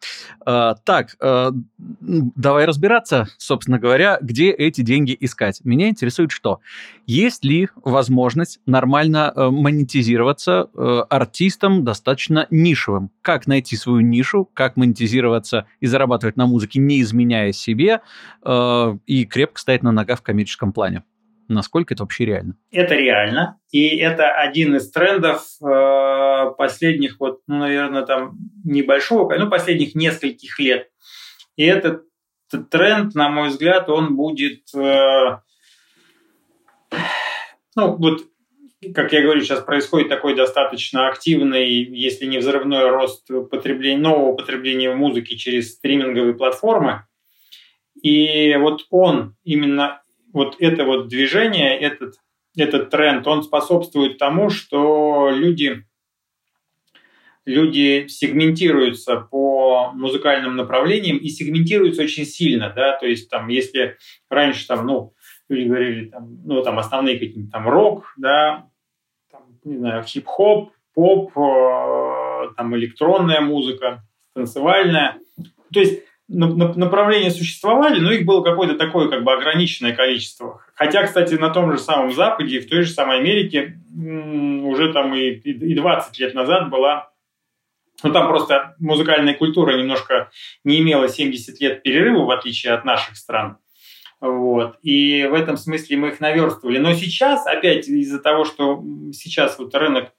[0.44, 5.60] А, так, а, давай разбираться, собственно говоря, где эти деньги искать.
[5.64, 6.60] Меня интересует что?
[7.06, 13.10] Есть ли возможность нормально э, монетизироваться э, артистом достаточно нишевым?
[13.22, 18.00] Как найти свою нишу, как монетизироваться и зарабатывать на музыке, не изменяя себе,
[18.44, 21.02] э, и крепко стоять на ногах в коммерческом плане?
[21.48, 22.56] Насколько это вообще реально?
[22.70, 23.58] Это реально.
[23.70, 30.58] И это один из трендов э, последних, вот, ну, наверное, там небольшого, ну, последних нескольких
[30.58, 30.88] лет.
[31.56, 32.04] И этот,
[32.70, 35.38] тренд, на мой взгляд, он будет, э,
[37.76, 38.22] ну, вот
[38.94, 44.92] как я говорю, сейчас происходит такой достаточно активный, если не взрывной рост потребления, нового потребления
[44.92, 47.06] музыки через стриминговые платформы.
[48.02, 50.01] И вот он именно
[50.32, 52.16] вот это вот движение, этот,
[52.56, 55.84] этот тренд, он способствует тому, что люди,
[57.44, 63.96] люди сегментируются по музыкальным направлениям и сегментируются очень сильно, да, то есть там, если
[64.28, 65.14] раньше там, ну,
[65.48, 68.68] люди говорили, там, ну, там основные какие-то там рок, да,
[69.30, 75.18] там, не знаю, хип-хоп, поп, э, там электронная музыка, танцевальная.
[75.72, 80.60] То есть направления существовали, но их было какое-то такое как бы ограниченное количество.
[80.74, 85.30] Хотя, кстати, на том же самом Западе, в той же самой Америке уже там и,
[85.30, 87.12] и 20 лет назад была
[88.02, 90.30] ну, там просто музыкальная культура немножко
[90.64, 93.58] не имела 70 лет перерыва, в отличие от наших стран.
[94.20, 94.78] Вот.
[94.82, 96.78] И в этом смысле мы их наверстывали.
[96.78, 100.12] Но сейчас, опять из-за того, что сейчас вот рынок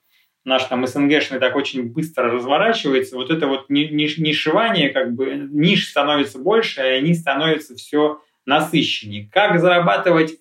[0.46, 6.40] наш там СНГшный так очень быстро разворачивается, вот это вот нишевание, как бы ниш становится
[6.40, 9.30] больше, а они становятся все насыщеннее.
[9.32, 10.34] Как зарабатывать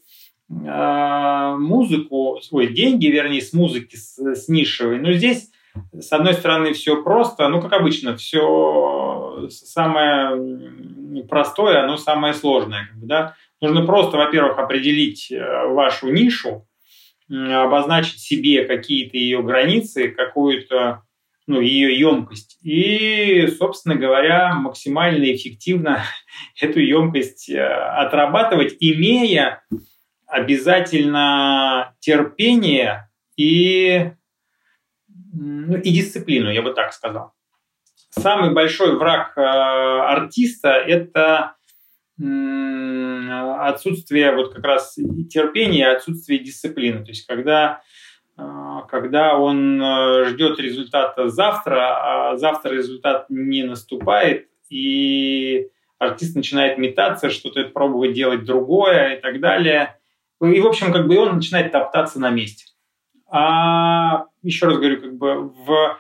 [0.51, 4.99] э, музыку, ой, деньги, вернее, с музыки, с, с нишевой?
[4.99, 5.51] Ну, здесь,
[5.93, 12.89] с одной стороны, все просто, ну, как обычно, все самое простое, оно самое сложное.
[12.89, 13.37] Как бы, да?
[13.61, 16.67] Нужно просто, во-первых, определить э, вашу нишу,
[17.29, 21.03] обозначить себе какие-то ее границы, какую-то
[21.47, 22.59] ну, ее емкость.
[22.63, 26.05] И, собственно говоря, максимально эффективно
[26.61, 29.63] эту емкость э, отрабатывать, имея
[30.27, 34.13] обязательно терпение и,
[35.09, 37.33] ну, и дисциплину, я бы так сказал.
[38.11, 41.57] Самый большой враг э, артиста– это
[42.19, 44.95] отсутствие вот как раз
[45.31, 47.05] терпения, отсутствие дисциплины.
[47.05, 47.83] То есть когда,
[48.37, 56.79] а, когда он э, ждет результата завтра, а завтра результат не наступает, и артист начинает
[56.79, 59.99] метаться, что-то пробовать делать другое и так далее.
[60.41, 62.67] И, в общем, как бы он начинает топтаться на месте.
[63.31, 65.99] А еще раз говорю, как бы в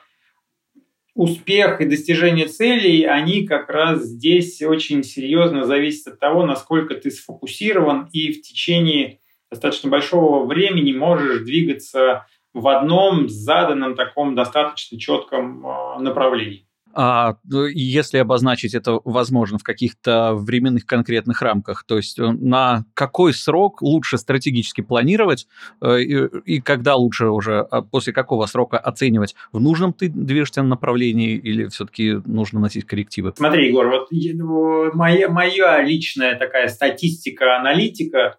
[1.14, 7.10] успех и достижение целей, они как раз здесь очень серьезно зависят от того, насколько ты
[7.10, 9.20] сфокусирован и в течение
[9.50, 16.66] достаточно большого времени можешь двигаться в одном заданном таком достаточно четком а, направлении.
[16.94, 22.84] А ну, если обозначить это возможно в каких-то временных конкретных рамках, то есть э, на
[22.94, 25.46] какой срок лучше стратегически планировать
[25.80, 30.62] э, и, и когда лучше уже, а после какого срока оценивать, в нужном ты движешься
[30.62, 33.32] направлении или все-таки нужно носить коррективы?
[33.36, 38.38] Смотри, Егор, вот ну, моя, моя личная такая статистика, аналитика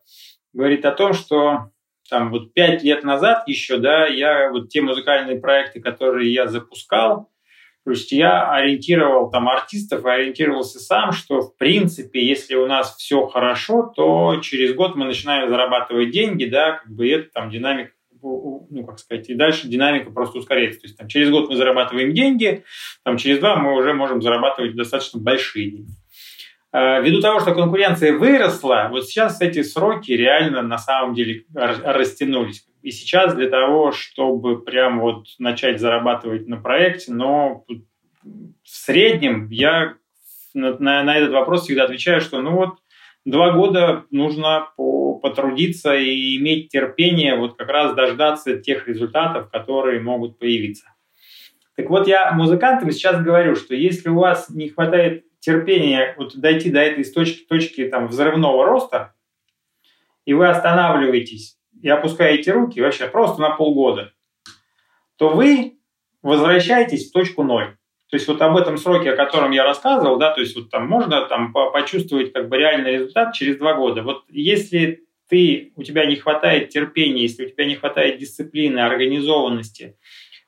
[0.53, 1.71] говорит о том, что
[2.09, 7.32] там вот пять лет назад еще, да, я вот те музыкальные проекты, которые я запускал,
[7.85, 12.95] то есть я ориентировал там артистов и ориентировался сам, что в принципе, если у нас
[12.95, 17.91] все хорошо, то через год мы начинаем зарабатывать деньги, да, как бы это там динамика
[18.23, 20.79] ну, как сказать, и дальше динамика просто ускоряется.
[20.79, 22.63] То есть там, через год мы зарабатываем деньги,
[23.03, 25.91] там, через два мы уже можем зарабатывать достаточно большие деньги.
[26.71, 32.65] А, ввиду того, что конкуренция выросла, вот сейчас эти сроки реально на самом деле растянулись.
[32.83, 37.63] И сейчас для того, чтобы прям вот начать зарабатывать на проекте, но
[38.23, 39.95] в среднем я
[40.53, 42.79] на, на, на этот вопрос всегда отвечаю, что ну вот
[43.23, 50.01] два года нужно по, потрудиться и иметь терпение вот как раз дождаться тех результатов, которые
[50.01, 50.93] могут появиться.
[51.77, 56.69] Так вот, я музыкантам сейчас говорю, что если у вас не хватает терпения вот дойти
[56.69, 59.13] до этой точки, точки там, взрывного роста,
[60.25, 64.13] и вы останавливаетесь и опускаете руки вообще просто на полгода,
[65.17, 65.77] то вы
[66.23, 67.75] возвращаетесь в точку ноль.
[68.09, 70.87] То есть вот об этом сроке, о котором я рассказывал, да, то есть вот там
[70.87, 74.01] можно там почувствовать как бы реальный результат через два года.
[74.01, 79.97] Вот если ты, у тебя не хватает терпения, если у тебя не хватает дисциплины, организованности,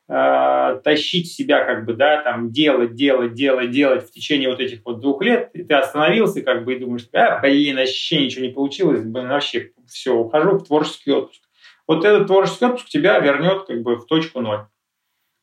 [0.07, 4.81] э, тащить себя как бы, да, там делать, делать, делать, делать в течение вот этих
[4.85, 8.51] вот двух лет, и ты остановился как бы и думаешь, а, блин, вообще ничего не
[8.51, 11.41] получилось, блин, вообще все, ухожу в творческий отпуск.
[11.87, 14.65] Вот этот творческий отпуск тебя вернет как бы в точку ноль.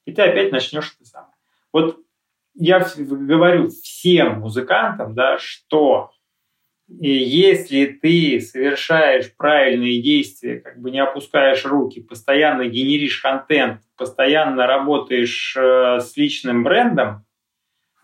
[0.05, 1.33] И ты опять начнешь это самое.
[1.73, 1.99] Вот
[2.55, 6.11] я говорю всем музыкантам, да, что
[7.01, 14.67] и если ты совершаешь правильные действия, как бы не опускаешь руки, постоянно генеришь контент, постоянно
[14.67, 17.25] работаешь э, с личным брендом,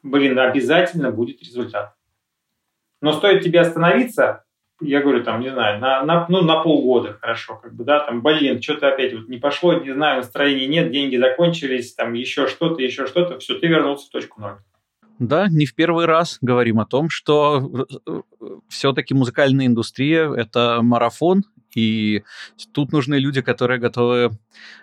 [0.03, 1.95] блин, обязательно будет результат.
[3.01, 4.45] Но стоит тебе остановиться,
[4.81, 8.23] я говорю, там, не знаю, на, на, ну, на полгода хорошо, как бы, да, там,
[8.23, 12.83] блин, что-то опять вот не пошло, не знаю, настроения нет, деньги закончились, там, еще что-то,
[12.83, 14.59] еще что-то, все, ты вернулся в точку ноль.
[15.19, 18.21] Да, не в первый раз говорим о том, что э,
[18.69, 22.23] все-таки музыкальная индустрия— это марафон, и
[22.73, 24.31] тут нужны люди, которые готовы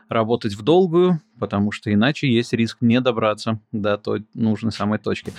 [0.10, 5.32] работать в долгую, потому что иначе есть риск не добраться до той нужной самой точки.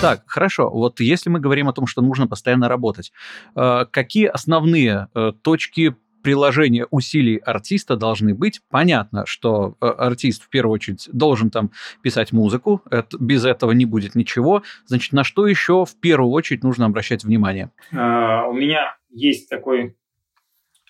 [0.00, 0.68] Так, хорошо.
[0.70, 3.12] Вот если мы говорим о том, что нужно постоянно работать,
[3.54, 8.62] э, какие основные э, точки приложения усилий артиста должны быть.
[8.70, 11.70] Понятно, что э, артист в первую очередь должен там
[12.02, 14.62] писать музыку, это, без этого не будет ничего.
[14.86, 17.70] Значит, на что еще в первую очередь нужно обращать внимание?
[17.92, 19.96] Uh, у меня есть такой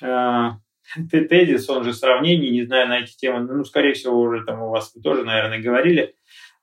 [0.02, 0.52] uh,
[1.10, 4.70] тезис, он же сравнений, не знаю на эти темы, ну, скорее всего, уже там у
[4.70, 6.14] вас тоже, наверное, говорили.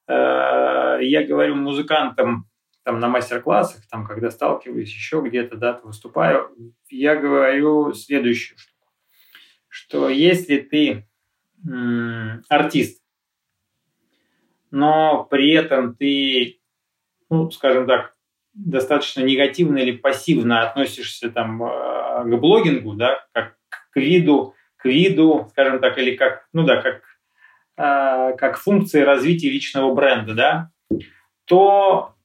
[0.09, 2.45] Uh, я говорю музыкантам,
[2.83, 6.55] там на мастер-классах, там, когда сталкиваюсь еще где-то, да, выступаю,
[6.89, 8.91] я говорю следующую штуку,
[9.67, 11.07] что если ты
[11.65, 13.01] м- артист,
[14.71, 16.59] но при этом ты,
[17.29, 18.15] ну, скажем так,
[18.53, 23.57] достаточно негативно или пассивно относишься там э, к блогингу, да, как
[23.91, 27.01] к виду, к виду, скажем так, или как, ну да, как,
[27.77, 30.71] э, как функции развития личного бренда, да,
[31.45, 32.15] то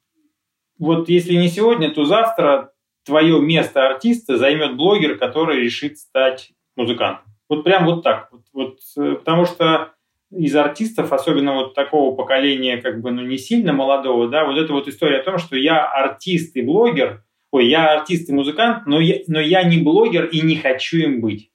[0.78, 2.72] вот если не сегодня, то завтра
[3.04, 7.24] твое место артиста займет блогер, который решит стать музыкантом.
[7.48, 8.28] Вот прям вот так.
[8.32, 9.92] Вот, вот, э, потому что
[10.30, 14.72] из артистов, особенно вот такого поколения, как бы, ну, не сильно молодого, да, вот эта
[14.72, 17.22] вот история о том, что я артист и блогер,
[17.52, 21.20] ой, я артист и музыкант, но я, но я не блогер и не хочу им
[21.20, 21.50] быть.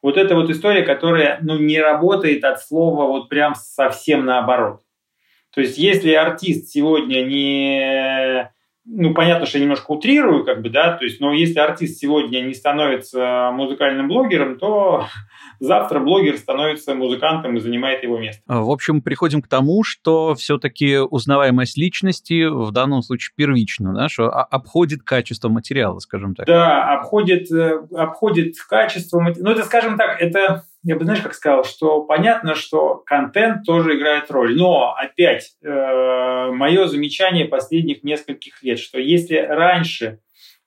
[0.00, 4.80] Вот это вот история, которая, ну, не работает от слова вот прям совсем наоборот.
[5.54, 8.50] То есть, если артист сегодня не
[8.84, 12.40] ну, понятно, что я немножко утрирую, как бы, да, то есть, но если артист сегодня
[12.40, 15.06] не становится музыкальным блогером, то
[15.60, 18.42] завтра блогер становится музыкантом и занимает его место.
[18.46, 24.28] В общем, приходим к тому, что все-таки узнаваемость личности в данном случае первична, да, что
[24.28, 26.46] обходит качество материала, скажем так.
[26.46, 29.48] Да, обходит, э, обходит качество материала.
[29.48, 33.96] Ну, это, скажем так, это я бы, знаешь, как сказал, что понятно, что контент тоже
[33.96, 34.56] играет роль.
[34.56, 40.18] Но, опять, э, мое замечание последних нескольких лет, что если раньше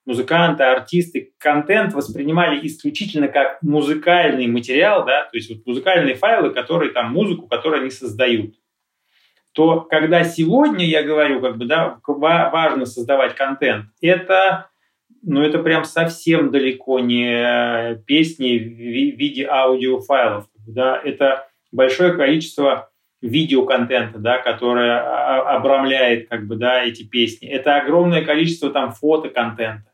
[0.06, 6.92] музыканты, артисты контент воспринимали исключительно как музыкальный материал, да, то есть вот музыкальные файлы, которые
[6.92, 8.54] там музыку, которую они создают,
[9.52, 14.70] то когда сегодня я говорю, как бы, да, важно создавать контент, это
[15.26, 20.46] ну, это прям совсем далеко не песни в виде аудиофайлов.
[20.66, 21.00] Да?
[21.02, 25.00] Это большое количество видеоконтента, да, которое
[25.56, 27.48] обрамляет как бы, да, эти песни.
[27.48, 29.90] Это огромное количество там фотоконтента.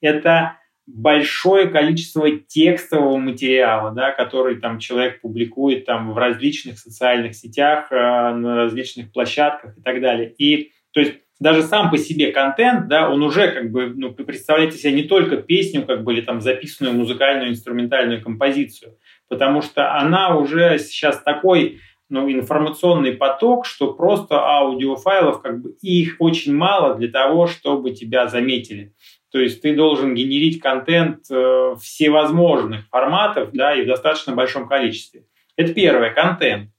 [0.00, 0.56] Это
[0.86, 7.94] большое количество текстового материала, да, который там человек публикует там в различных социальных сетях, э,
[7.94, 10.34] на различных площадках и так далее.
[10.38, 14.78] И то есть даже сам по себе контент, да, он уже как бы, ну, представляете
[14.78, 18.96] себе не только песню, как бы, или там записанную музыкальную инструментальную композицию,
[19.28, 26.16] потому что она уже сейчас такой ну, информационный поток, что просто аудиофайлов, как бы, их
[26.20, 28.94] очень мало для того, чтобы тебя заметили.
[29.32, 35.24] То есть ты должен генерить контент э, всевозможных форматов, да, и в достаточно большом количестве.
[35.56, 36.71] Это первое, контент.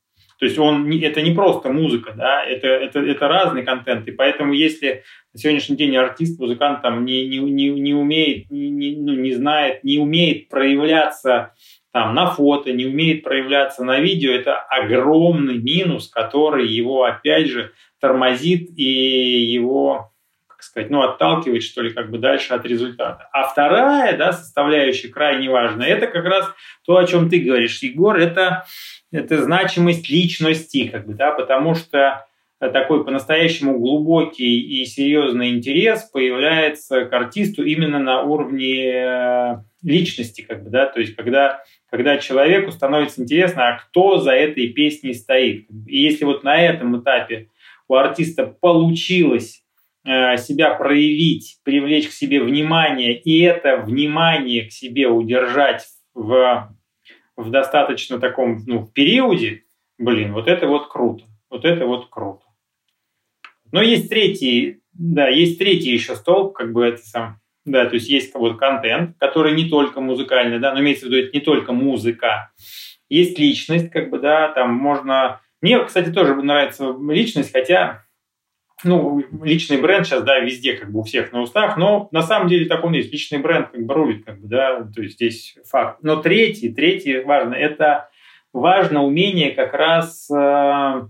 [0.43, 4.05] То есть он, это не просто музыка, да, это, это, это разный контент.
[4.09, 8.69] И поэтому если на сегодняшний день артист, музыкант там не, не, не, не умеет, не,
[8.69, 11.53] не, ну, не знает, не умеет проявляться
[11.93, 17.71] там, на фото, не умеет проявляться на видео, это огромный минус, который его, опять же,
[18.01, 20.11] тормозит и его
[20.45, 23.29] как сказать, ну, отталкивает, что ли, как бы дальше от результата.
[23.31, 26.53] А вторая, да, составляющая крайне важная, это как раз
[26.85, 28.65] то, о чем ты говоришь, Егор, это
[29.13, 32.25] это значимость личности, как бы, да, потому что
[32.59, 40.63] такой по-настоящему глубокий и серьезный интерес появляется к артисту именно на уровне э, личности, как
[40.63, 45.67] бы, да, то есть когда, когда человеку становится интересно, а кто за этой песней стоит.
[45.87, 47.49] И если вот на этом этапе
[47.87, 49.63] у артиста получилось
[50.05, 55.83] э, себя проявить, привлечь к себе внимание, и это внимание к себе удержать
[56.13, 56.73] в
[57.35, 59.63] в достаточно таком ну, периоде,
[59.97, 61.25] блин, вот это вот круто.
[61.49, 62.43] Вот это вот круто.
[63.71, 68.09] Но есть третий, да, есть третий еще столб, как бы это сам, да, то есть
[68.09, 71.73] есть вот контент, который не только музыкальный, да, но имеется в виду, это не только
[71.73, 72.51] музыка.
[73.09, 75.41] Есть личность, как бы, да, там можно...
[75.61, 78.05] Мне, кстати, тоже нравится личность, хотя
[78.83, 82.47] ну, личный бренд сейчас, да, везде как бы у всех на устах, но на самом
[82.47, 83.11] деле так он есть.
[83.11, 85.99] Личный бренд как бы рулит, как бы, да, то есть здесь факт.
[86.01, 88.09] Но третий, третий важно, это
[88.51, 91.01] важно умение как раз э,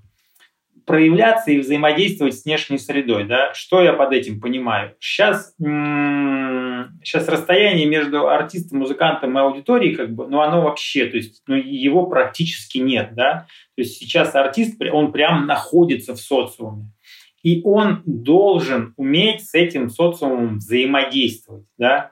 [0.86, 3.54] проявляться и взаимодействовать с внешней средой, да.
[3.54, 4.96] Что я под этим понимаю?
[5.00, 11.42] Сейчас, сейчас расстояние между артистом, музыкантом и аудиторией, как бы, ну, оно вообще, то есть,
[11.48, 13.48] ну, его практически нет, да.
[13.76, 16.93] То есть сейчас артист, он прям находится в социуме
[17.44, 22.12] и он должен уметь с этим социумом взаимодействовать, да.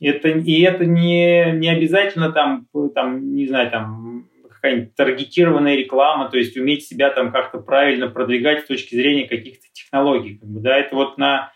[0.00, 6.36] Это, и это не, не обязательно там, там, не знаю, там какая-нибудь таргетированная реклама, то
[6.36, 10.38] есть уметь себя там как-то правильно продвигать с точки зрения каких-то технологий.
[10.38, 11.52] Как бы, да, это вот на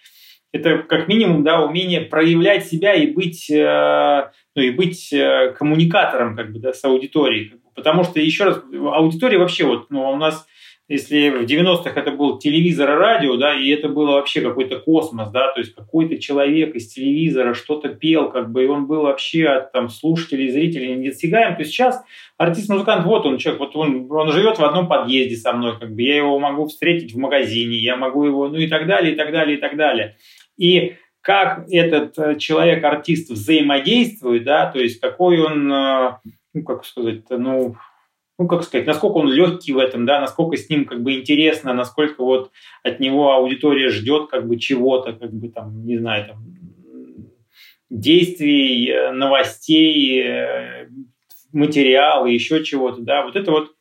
[0.53, 6.37] это как минимум да, умение проявлять себя и быть, э, ну, и быть э, коммуникатором
[6.37, 7.55] как бы, да, с аудиторией.
[7.75, 10.47] Потому что, еще раз, аудитория вообще, вот, ну, у нас
[10.89, 15.30] если в 90-х это был телевизор и радио, да, и это было вообще какой-то космос,
[15.30, 19.47] да, то есть какой-то человек из телевизора что-то пел, как бы, и он был вообще
[19.47, 22.03] от там, слушателей, зрителей недосягаем, то сейчас
[22.39, 26.01] артист-музыкант, вот он, человек, вот он, он живет в одном подъезде со мной, как бы,
[26.01, 29.30] я его могу встретить в магазине, я могу его, ну и так далее, и так
[29.30, 30.16] далее, и так далее.
[30.57, 36.12] И как этот э, человек-артист взаимодействует, да, то есть какой он, э,
[36.55, 37.76] ну, как сказать, ну,
[38.39, 41.74] ну, как сказать, насколько он легкий в этом, да, насколько с ним как бы интересно,
[41.74, 42.53] насколько вот
[42.84, 46.45] от него аудитория ждет как бы чего-то, как бы там, не знаю, там,
[47.91, 50.89] действий, э, новостей, э,
[51.53, 53.72] материала, еще чего-то, да, вот это вот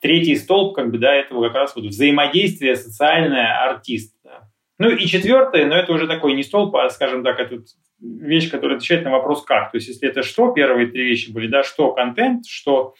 [0.00, 4.16] третий столб, как бы, да, этого как раз вот взаимодействие социальное артист.
[4.24, 4.48] Да.
[4.78, 7.62] Ну и четвертое, но это уже такой не столб, а, скажем так, это
[8.00, 9.70] вещь, которая отвечает на вопрос как.
[9.70, 12.94] То есть если это что, первые три вещи были, да, что контент, что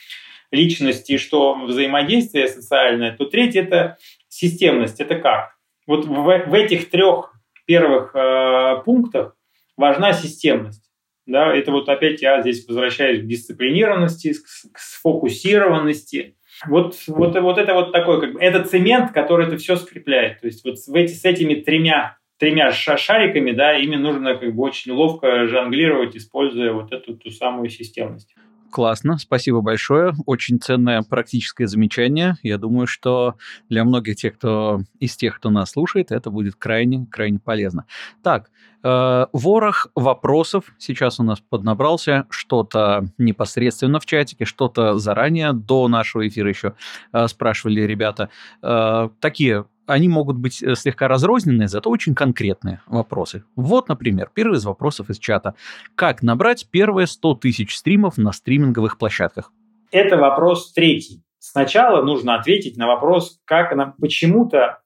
[0.53, 3.97] личности, что взаимодействие социальное, то третье– это
[4.29, 5.01] системность.
[5.01, 5.57] Это как?
[5.87, 7.33] Вот в, в этих трех
[7.67, 9.37] первых э, пунктах
[9.77, 10.91] важна системность.
[11.27, 14.35] Да, это вот опять я здесь возвращаюсь к дисциплинированности,
[14.73, 16.37] к сфокусированности.
[16.67, 20.41] Вот, вот, вот это вот такой, как бы, это цемент, который это все скрепляет.
[20.41, 24.63] То есть вот в эти, с этими тремя, тремя шариками, да, ими нужно как бы
[24.63, 28.35] очень ловко жонглировать, используя вот эту ту самую системность.
[28.73, 30.15] Классно, спасибо большое.
[30.25, 32.37] Очень ценное практическое замечание.
[32.43, 33.37] Я думаю, что
[33.69, 37.85] для многих тех, кто из тех, кто нас слушает, это будет крайне, крайне полезно.
[38.23, 38.51] Так,
[38.83, 42.27] э, ворох вопросов сейчас у нас поднабрался.
[42.31, 46.75] Что-то непосредственно в чатике, что-то заранее до нашего эфира еще
[47.13, 48.31] э, спрашивали ребята.
[48.63, 53.45] Э, такие они могут быть э, слегка разрозненные, зато очень конкретные вопросы.
[53.57, 55.55] Вот, например, первый из вопросов из чата.
[55.95, 59.53] Как набрать первые 100 тысяч стримов на стриминговых площадках?
[59.91, 61.23] Это вопрос третий.
[61.39, 64.81] Сначала нужно ответить на вопрос, как она почему-то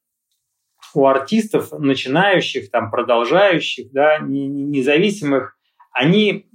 [0.94, 5.57] у артистов, начинающих, там, продолжающих, да, независимых,
[5.92, 6.47] они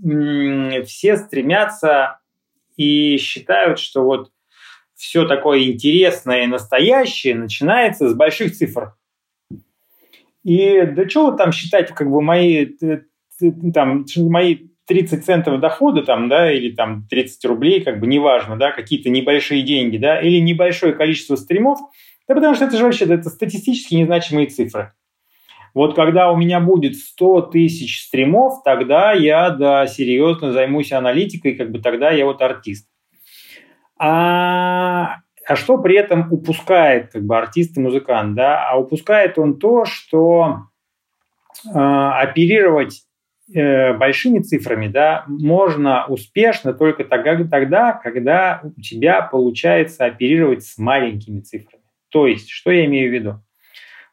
[0.85, 2.19] все стремятся
[2.75, 4.31] и считают, что вот
[5.01, 8.93] все такое интересное и настоящее начинается с больших цифр.
[10.43, 12.67] И да что там считать, как бы мои,
[13.73, 18.71] там, мои 30 центов дохода там, да, или там 30 рублей, как бы неважно, да,
[18.71, 21.79] какие-то небольшие деньги, да, или небольшое количество стримов,
[22.27, 24.93] да потому что это же вообще это статистически незначимые цифры.
[25.73, 31.71] Вот когда у меня будет 100 тысяч стримов, тогда я, да, серьезно займусь аналитикой, как
[31.71, 32.90] бы тогда я вот артист.
[34.03, 38.33] А, а что при этом упускает как бы артист и музыкант?
[38.33, 38.67] Да?
[38.67, 40.63] А упускает он то, что
[41.71, 43.03] э, оперировать
[43.53, 50.79] э, большими цифрами да, можно успешно только тогда, тогда, когда у тебя получается оперировать с
[50.79, 51.83] маленькими цифрами.
[52.09, 53.35] То есть, что я имею в виду?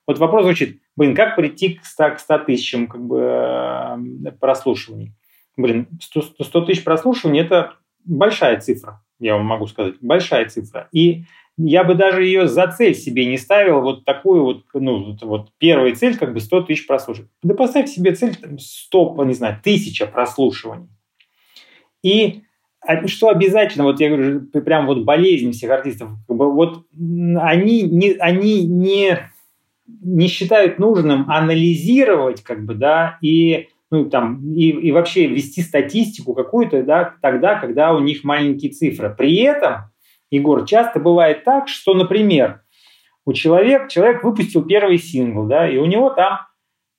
[0.06, 5.14] Вот вопрос звучит, блин, как прийти к 100, к 100 тысячам как бы, э, прослушиваний?
[5.56, 10.88] Блин, 100, 100 тысяч прослушиваний– это большая цифра я вам могу сказать, большая цифра.
[10.92, 11.24] И
[11.56, 15.52] я бы даже ее за цель себе не ставил, вот такую вот, ну, вот, вот
[15.58, 17.30] первая цель, как бы 100 тысяч прослушиваний.
[17.42, 20.88] Да поставь себе цель там, 100, не знаю, тысяча прослушиваний.
[22.02, 22.42] И
[22.80, 27.82] а, что обязательно, вот я говорю, прям вот болезнь всех артистов, как бы вот они
[27.82, 29.18] не, они не,
[29.86, 36.34] не считают нужным анализировать, как бы, да, и ну, там, и, и вообще вести статистику
[36.34, 39.14] какую-то, да, тогда, когда у них маленькие цифры.
[39.16, 39.90] При этом,
[40.30, 42.62] Егор, часто бывает так, что, например,
[43.24, 46.40] у человека, человек выпустил первый сингл, да, и у него там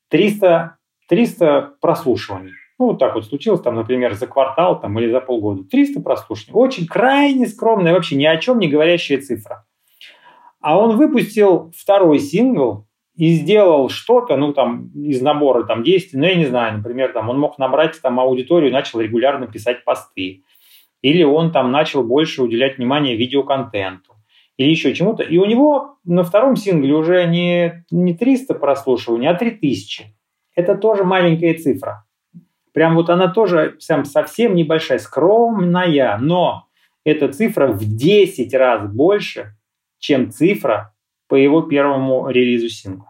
[0.09, 0.77] 300,
[1.07, 2.53] 300 прослушиваний.
[2.79, 5.63] Ну, вот так вот случилось, там, например, за квартал там, или за полгода.
[5.63, 6.59] 300 прослушиваний.
[6.59, 9.65] Очень крайне скромная, вообще ни о чем не говорящая цифра.
[10.61, 12.87] А он выпустил второй сингл,
[13.20, 17.28] и сделал что-то, ну, там, из набора там действий, ну, я не знаю, например, там,
[17.30, 20.43] он мог набрать там аудиторию, начал регулярно писать посты,
[21.01, 24.13] или он там начал больше уделять внимание видеоконтенту,
[24.55, 29.34] или еще чему-то, и у него на втором сингле уже не, не 300 прослушиваний, а
[29.34, 30.15] 3000.
[30.55, 32.05] Это тоже маленькая цифра.
[32.72, 36.67] Прям вот она тоже сам совсем небольшая, скромная, но
[37.03, 39.57] эта цифра в 10 раз больше,
[39.97, 40.93] чем цифра
[41.28, 43.09] по его первому релизу сингла.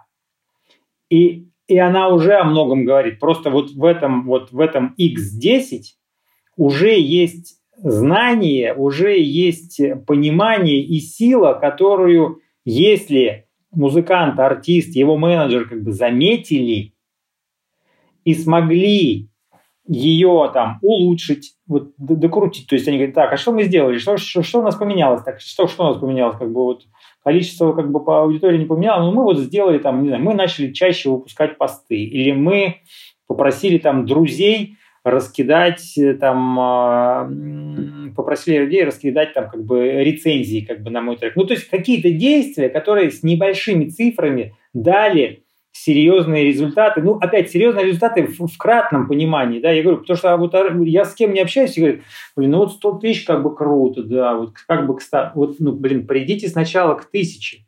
[1.10, 3.20] И, и она уже о многом говорит.
[3.20, 5.82] Просто вот в этом, вот в этом X10
[6.57, 15.84] уже есть знание, уже есть понимание и сила, которую, если музыкант, артист, его менеджер как
[15.84, 16.93] бы заметили
[18.26, 19.30] и смогли
[19.88, 22.68] ее там улучшить, вот докрутить.
[22.68, 23.97] То есть они говорят, так, а что мы сделали?
[23.97, 25.24] Что, что, что у нас поменялось?
[25.24, 26.38] Так, что, что у нас поменялось?
[26.38, 26.84] Как бы вот
[27.24, 30.34] количество как бы по аудитории не поменяло, но мы вот сделали там, не знаю, мы
[30.34, 32.78] начали чаще выпускать посты, или мы
[33.28, 37.30] попросили там друзей раскидать э, там, а,
[38.15, 41.36] попросили людей раскидать там как бы рецензии как бы на мой трек.
[41.36, 47.01] Ну, то есть какие-то действия, которые с небольшими цифрами дали серьезные результаты.
[47.01, 50.53] Ну, опять, серьезные результаты в, в кратном понимании, да, я говорю, потому что вот
[50.86, 52.01] я с кем не общаюсь, и говорю,
[52.36, 55.72] блин, ну вот 100 тысяч как бы круто, да, вот как бы, кстати, вот, ну,
[55.74, 57.65] блин, придите сначала к тысяче,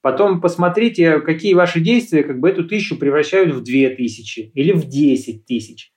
[0.00, 4.86] потом посмотрите, какие ваши действия как бы эту тысячу превращают в две тысячи или в
[4.86, 5.92] 10 тысяч.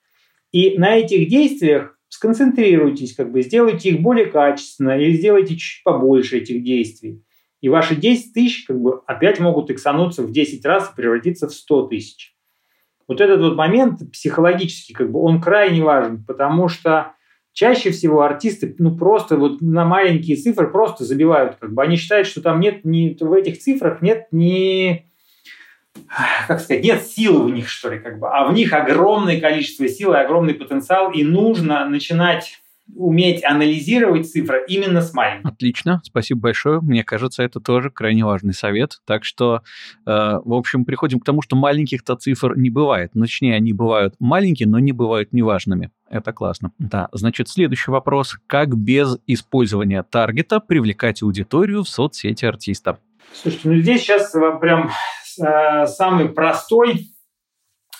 [0.52, 6.38] И на этих действиях сконцентрируйтесь, как бы сделайте их более качественно или сделайте чуть побольше
[6.38, 7.22] этих действий
[7.60, 11.52] и ваши 10 тысяч как бы опять могут иксануться в 10 раз и превратиться в
[11.52, 12.34] 100 тысяч.
[13.06, 17.12] Вот этот вот момент психологически, как бы, он крайне важен, потому что
[17.52, 22.28] чаще всего артисты, ну, просто вот на маленькие цифры просто забивают, как бы, они считают,
[22.28, 25.10] что там нет ни, в этих цифрах нет ни,
[26.46, 29.88] как сказать, нет силы в них, что ли, как бы, а в них огромное количество
[29.88, 32.62] сил и огромный потенциал, и нужно начинать
[32.94, 35.50] уметь анализировать цифры именно с маленьких.
[35.50, 36.80] Отлично, спасибо большое.
[36.80, 38.98] Мне кажется, это тоже крайне важный совет.
[39.06, 39.62] Так что,
[40.06, 40.10] э,
[40.44, 43.10] в общем, приходим к тому, что маленьких-то цифр не бывает.
[43.14, 45.90] Ну, точнее, они бывают маленькие, но не бывают неважными.
[46.08, 46.72] Это классно.
[46.78, 48.36] Да, значит, следующий вопрос.
[48.46, 52.98] Как без использования таргета привлекать аудиторию в соцсети артиста?
[53.32, 54.90] Слушайте, ну здесь сейчас прям
[55.40, 57.10] э, самый простой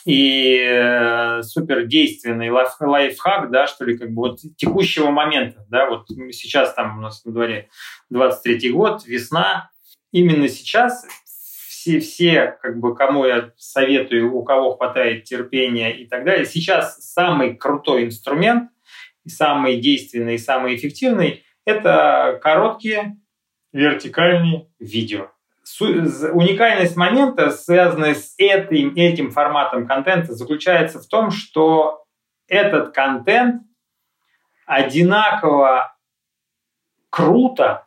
[0.04, 5.88] и э, супер действенный лайф, лайфхак, да, что ли, как бы вот текущего момента, да,
[5.88, 7.68] вот сейчас там у нас на дворе
[8.10, 9.70] 23 год, весна,
[10.12, 16.24] именно сейчас все, все, как бы, кому я советую, у кого хватает терпения и так
[16.24, 18.70] далее, сейчас самый крутой инструмент,
[19.26, 23.16] самый действенный, самый эффективный– это короткие
[23.72, 25.30] вертикальные видео
[25.80, 32.04] уникальность момента, связанная с этим, этим форматом контента, заключается в том, что
[32.48, 33.62] этот контент
[34.66, 35.96] одинаково
[37.10, 37.86] круто,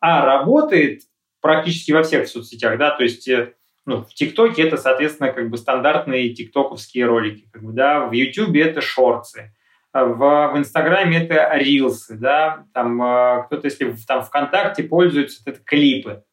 [0.00, 1.02] а работает
[1.40, 3.54] практически во всех соцсетях, да, то есть э,
[3.84, 8.62] ну, в ТикТоке это, соответственно, как бы стандартные тиктоковские ролики, как бы, да, в Ютубе
[8.62, 9.52] это шорты,
[9.92, 10.16] в,
[10.52, 16.24] в Инстаграме это рилсы, да, там э, кто-то, если там ВКонтакте пользуется, это клипы.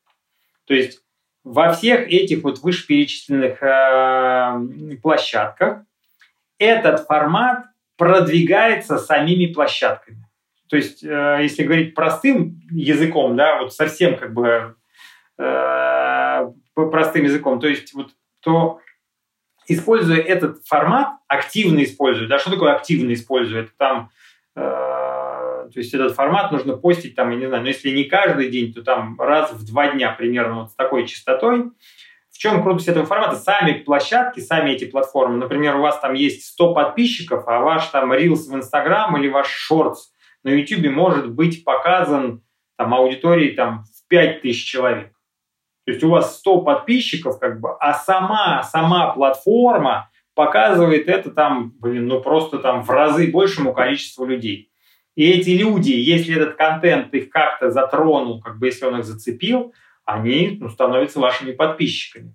[0.66, 1.02] То есть
[1.44, 5.84] во всех этих вот вышеперечисленных э, площадках
[6.58, 7.66] этот формат
[7.98, 10.26] продвигается самими площадками.
[10.70, 14.76] То есть, э, если говорить простым языком, да, вот совсем как бы
[15.38, 18.80] э, простым языком, то есть вот то
[19.68, 23.62] используя этот формат, активно используя, да, что такое активно используя?
[23.64, 24.10] Это там
[24.56, 24.62] э,
[25.70, 28.74] то есть этот формат нужно постить там, я не знаю, но если не каждый день,
[28.74, 31.72] то там раз в два дня примерно вот с такой частотой.
[32.32, 33.36] В чем крутость этого формата?
[33.36, 35.38] Сами площадки, сами эти платформы.
[35.38, 39.70] Например, у вас там есть 100 подписчиков, а ваш там Reels в Instagram или ваш
[39.70, 40.10] Shorts
[40.44, 42.42] на YouTube может быть показан
[42.78, 45.14] там аудиторией там в 5000 человек.
[45.86, 51.74] То есть у вас 100 подписчиков, как бы, а сама, сама платформа показывает это там,
[51.80, 54.72] блин, ну просто там в разы большему количеству людей.
[55.16, 59.74] И эти люди, если этот контент их как-то затронул, как бы если он их зацепил,
[60.06, 62.34] они ну, становятся вашими подписчиками.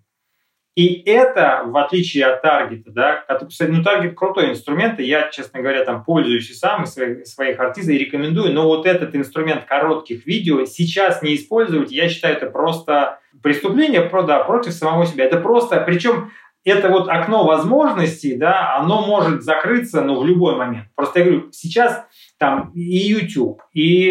[0.78, 3.24] И это, в отличие от таргета, да,
[3.66, 7.58] ну, таргет крутой инструмент, и я, честно говоря, там пользуюсь и сам, и своих, своих
[7.58, 12.46] артистов, и рекомендую, но вот этот инструмент коротких видео сейчас не использовать, я считаю, это
[12.46, 15.24] просто преступление да, против самого себя.
[15.24, 16.30] Это просто, причем
[16.64, 20.88] это вот окно возможностей, да, оно может закрыться, ну, в любой момент.
[20.94, 22.04] Просто я говорю, сейчас
[22.38, 24.10] там и YouTube, и,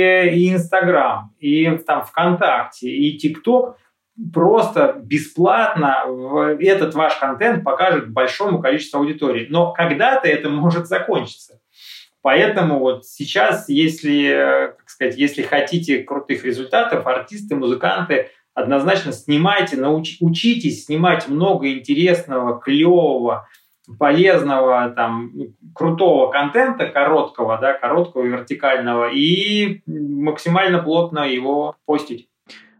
[0.53, 3.77] Instagram, и там ВКонтакте, и ТикТок
[4.33, 6.03] просто бесплатно
[6.59, 9.47] этот ваш контент покажет большому количеству аудитории.
[9.49, 11.59] Но когда-то это может закончиться.
[12.23, 20.17] Поэтому вот сейчас, если, как сказать, если хотите крутых результатов, артисты, музыканты, однозначно снимайте, науч,
[20.19, 23.47] учитесь снимать много интересного, клевого,
[23.99, 25.31] полезного, там,
[25.75, 32.29] крутого контента, короткого, да, короткого и вертикального, и максимально плотно его постить.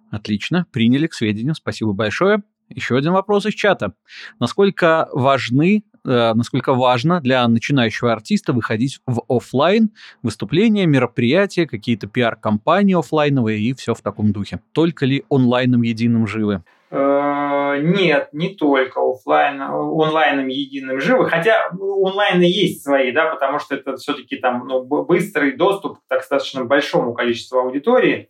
[0.10, 2.42] Отлично, приняли к сведению, спасибо большое.
[2.70, 3.94] Еще один вопрос из чата.
[4.40, 9.92] Насколько важны, насколько важно для начинающего артиста выходить в офлайн
[10.24, 14.60] выступления, мероприятия, какие-то пиар-компании офлайновые и все в таком духе?
[14.72, 16.64] Только ли онлайном единым живы?
[16.90, 23.76] Э, нет, не только офлайн, онлайном единым живы, хотя онлайны есть свои, да, потому что
[23.76, 28.30] это все-таки там ну, быстрый доступ к достаточно большому количеству аудитории,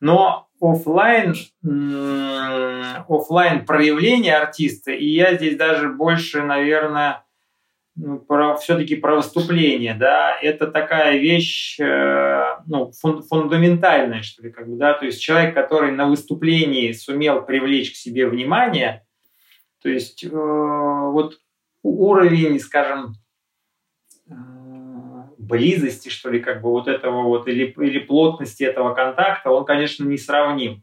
[0.00, 1.34] но офлайн,
[3.08, 7.24] офлайн проявление артиста, и я здесь даже больше, наверное,
[7.96, 14.50] ну, про, все-таки про выступление, да, это такая вещь, э, ну, фун, фундаментальная, что ли,
[14.50, 19.04] как бы, да, то есть человек, который на выступлении сумел привлечь к себе внимание,
[19.82, 21.40] то есть э, вот
[21.82, 23.14] уровень, скажем,
[24.28, 24.34] э,
[25.50, 30.04] близости, что ли, как бы вот этого вот, или, или плотности этого контакта, он, конечно,
[30.04, 30.82] не сравним.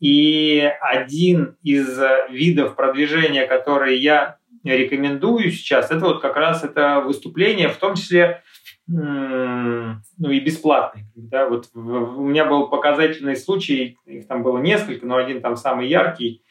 [0.00, 1.98] И один из
[2.30, 8.42] видов продвижения, который я рекомендую сейчас, это вот как раз это выступление, в том числе
[8.88, 11.04] ну и бесплатный.
[11.16, 15.88] Да, вот у меня был показательный случай, их там было несколько, но один там самый
[15.88, 16.42] яркий,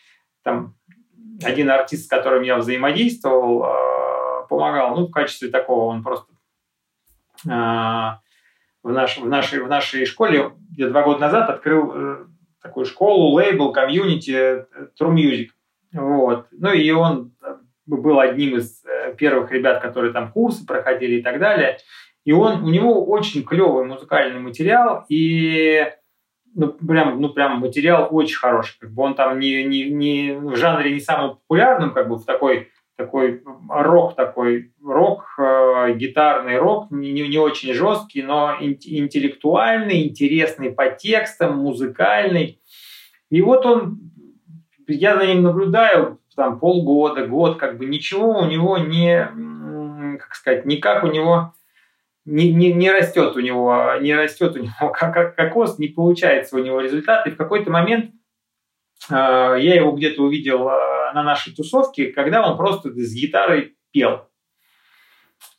[0.43, 0.75] там
[1.43, 6.31] один артист, с которым я взаимодействовал, а, помогал, ну, в качестве такого, он просто
[7.45, 8.19] в,
[8.83, 12.25] наш, в, нашей, в нашей школе где два года назад открыл э,
[12.61, 14.65] такую школу, лейбл, комьюнити э,
[14.99, 15.47] True Music.
[15.93, 16.47] Вот.
[16.51, 17.33] Ну и он
[17.85, 21.77] был одним из э, первых ребят, которые там курсы проходили и так далее.
[22.25, 25.85] И он, у него очень клевый музыкальный материал, и
[26.55, 28.77] ну, прям, ну, прям материал очень хороший.
[28.79, 32.25] Как бы он там не, не, не в жанре не самым популярным, как бы в
[32.25, 40.71] такой, такой рок, такой рок, э, гитарный рок, не, не очень жесткий, но интеллектуальный, интересный
[40.71, 42.61] по текстам, музыкальный.
[43.29, 43.99] И вот он,
[44.87, 50.65] я за ним наблюдаю там полгода, год, как бы ничего у него не, как сказать,
[50.65, 51.53] никак у него
[52.25, 56.55] не, не, не растет у него, не растет у него как, как кокос, не получается
[56.55, 57.27] у него результат.
[57.27, 58.11] И в какой-то момент
[59.09, 64.27] я его где-то увидел э, на нашей тусовке, когда он просто с гитарой пел.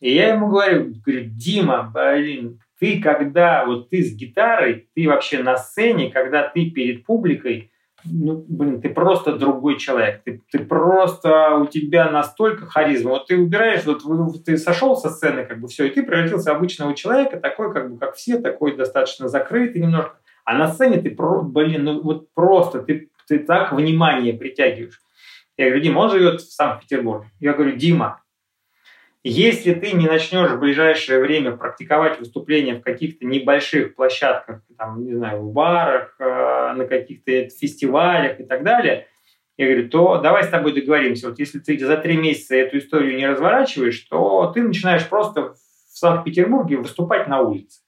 [0.01, 5.43] И я ему говорю, говорю, Дима, блин, ты когда вот ты с гитарой, ты вообще
[5.43, 7.70] на сцене, когда ты перед публикой,
[8.05, 10.22] ну, блин, ты просто другой человек.
[10.24, 13.11] Ты, ты просто, у тебя настолько харизма.
[13.11, 14.03] Вот ты убираешь, вот
[14.45, 17.91] ты сошел со сцены, как бы все, и ты превратился в обычного человека, такой, как
[17.91, 20.18] бы, как все, такой достаточно закрытый немножко.
[20.45, 25.00] А на сцене ты, блин, ну вот просто, ты, ты так внимание притягиваешь.
[25.56, 27.30] Я говорю, Дима, он живет в Санкт-Петербурге.
[27.40, 28.22] Я говорю, Дима,
[29.24, 35.14] если ты не начнешь в ближайшее время практиковать выступления в каких-то небольших площадках, там, не
[35.14, 39.08] знаю, в барах, э, на каких-то фестивалях и так далее,
[39.56, 41.28] я говорю, то давай с тобой договоримся.
[41.28, 45.56] Вот если ты за три месяца эту историю не разворачиваешь, то ты начинаешь просто в
[45.98, 47.80] Санкт-Петербурге выступать на улице.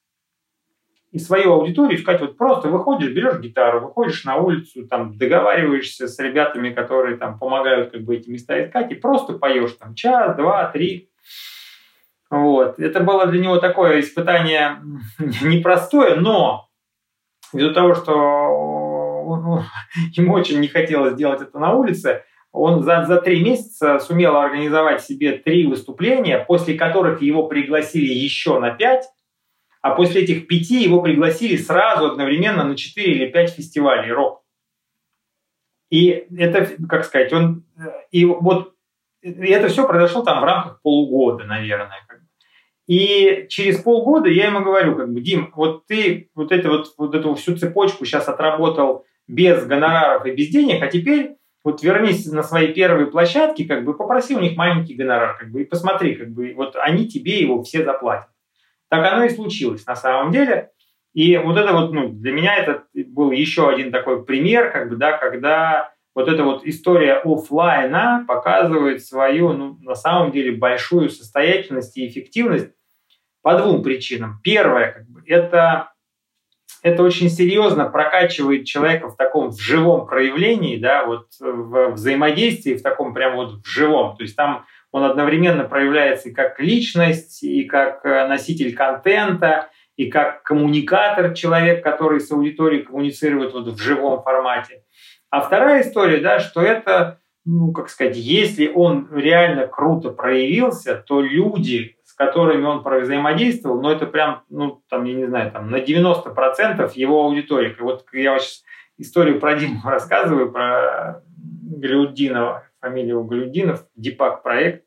[1.11, 6.19] И свою аудиторию искать вот просто выходишь, берешь гитару, выходишь на улицу, там договариваешься с
[6.19, 10.67] ребятами, которые там помогают как бы эти места искать, и просто поешь там час, два,
[10.71, 11.09] три,
[12.31, 12.79] вот.
[12.79, 14.83] Это было для него такое испытание
[15.43, 16.69] непростое, но
[17.53, 18.13] из-за того, что
[20.13, 25.03] ему очень не хотелось делать это на улице, он за, за три месяца сумел организовать
[25.03, 29.05] себе три выступления, после которых его пригласили еще на пять,
[29.81, 34.43] а после этих пяти его пригласили сразу одновременно на четыре или пять фестивалей рок.
[35.91, 37.65] И это, как сказать, он...
[38.11, 38.75] И вот
[39.23, 42.07] и это все произошло там в рамках полугода, наверное.
[42.87, 47.15] И через полгода я ему говорю, как бы, Дим, вот ты вот, это вот, вот
[47.15, 52.43] эту всю цепочку сейчас отработал без гонораров и без денег, а теперь вот вернись на
[52.43, 56.31] свои первые площадки, как бы попроси у них маленький гонорар, как бы, и посмотри, как
[56.31, 58.31] бы, вот они тебе его все заплатят.
[58.89, 60.71] Так оно и случилось на самом деле.
[61.15, 64.97] И вот это вот, ну, для меня это был еще один такой пример, как бы,
[64.97, 71.97] да, когда вот эта вот история офлайна показывает свою, ну, на самом деле, большую состоятельность
[71.97, 72.71] и эффективность
[73.43, 74.41] по двум причинам.
[74.43, 75.93] Первое, как бы, это,
[76.83, 82.83] это очень серьезно прокачивает человека в таком в живом проявлении, да, вот в взаимодействии, в
[82.83, 84.17] таком прям вот в живом.
[84.17, 90.11] То есть там он одновременно проявляется и как личность, и как э, носитель контента, и
[90.11, 94.85] как коммуникатор, человек, который с аудиторией коммуницирует вот в живом формате.
[95.31, 101.21] А вторая история, да, что это, ну, как сказать, если он реально круто проявился, то
[101.21, 106.91] люди, которыми он взаимодействовал, но это прям, ну, там, я не знаю, там, на 90%
[106.95, 107.77] его аудитории.
[107.79, 108.65] И вот я сейчас
[108.99, 111.23] историю про Диму рассказываю, про
[112.81, 114.85] Галюдинова, фамилию Галюдинов, Дипак проект.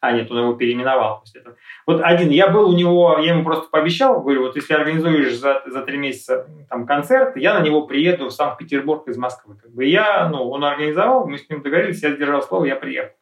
[0.00, 1.56] А, нет, он его переименовал после этого.
[1.86, 5.62] Вот один, я был у него, я ему просто пообещал, говорю, вот если организуешь за,
[5.66, 9.56] за три месяца там концерт, я на него приеду в Санкт-Петербург из Москвы.
[9.56, 13.14] Как бы я, ну, он организовал, мы с ним договорились, я сдержал слово, я приехал.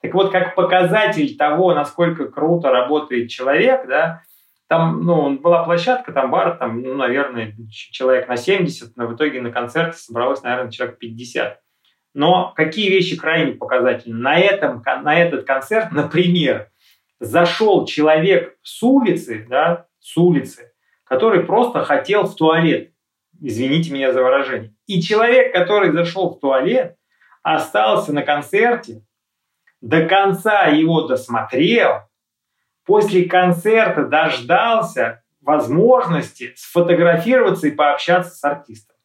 [0.00, 4.22] Так вот, как показатель того, насколько круто работает человек, да,
[4.68, 9.42] там, ну, была площадка, там бар, там, ну, наверное, человек на 70, но в итоге
[9.42, 11.60] на концерте собралось, наверное, человек 50.
[12.14, 14.18] Но какие вещи крайне показательны?
[14.18, 16.70] На, этом, на этот концерт, например,
[17.18, 20.72] зашел человек с улицы, да, с улицы,
[21.04, 22.92] который просто хотел в туалет.
[23.40, 24.74] Извините меня за выражение.
[24.86, 26.96] И человек, который зашел в туалет,
[27.42, 29.02] остался на концерте,
[29.80, 32.02] до конца его досмотрел,
[32.84, 38.96] после концерта дождался возможности сфотографироваться и пообщаться с артистом.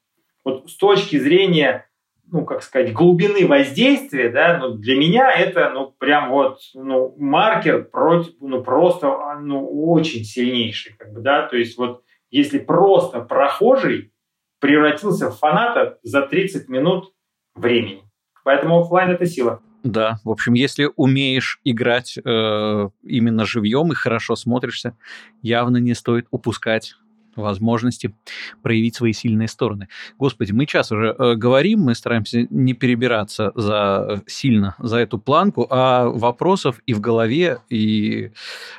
[0.43, 1.87] Вот с точки зрения,
[2.31, 7.83] ну, как сказать, глубины воздействия, да, ну, для меня это, ну, прям вот, ну, маркер
[7.85, 9.07] против, ну, просто,
[9.41, 14.11] ну, очень сильнейший, как бы, да, то есть вот если просто прохожий
[14.59, 17.13] превратился в фаната за 30 минут
[17.55, 18.03] времени.
[18.43, 19.61] Поэтому офлайн это сила.
[19.83, 24.97] Да, в общем, если умеешь играть э, именно живьем и хорошо смотришься,
[25.43, 26.95] явно не стоит упускать
[27.35, 28.13] возможности
[28.61, 29.87] проявить свои сильные стороны.
[30.17, 35.17] Господи, мы сейчас уже э, говорим, мы стараемся не перебираться за, э, сильно за эту
[35.19, 38.31] планку, а вопросов и в голове, и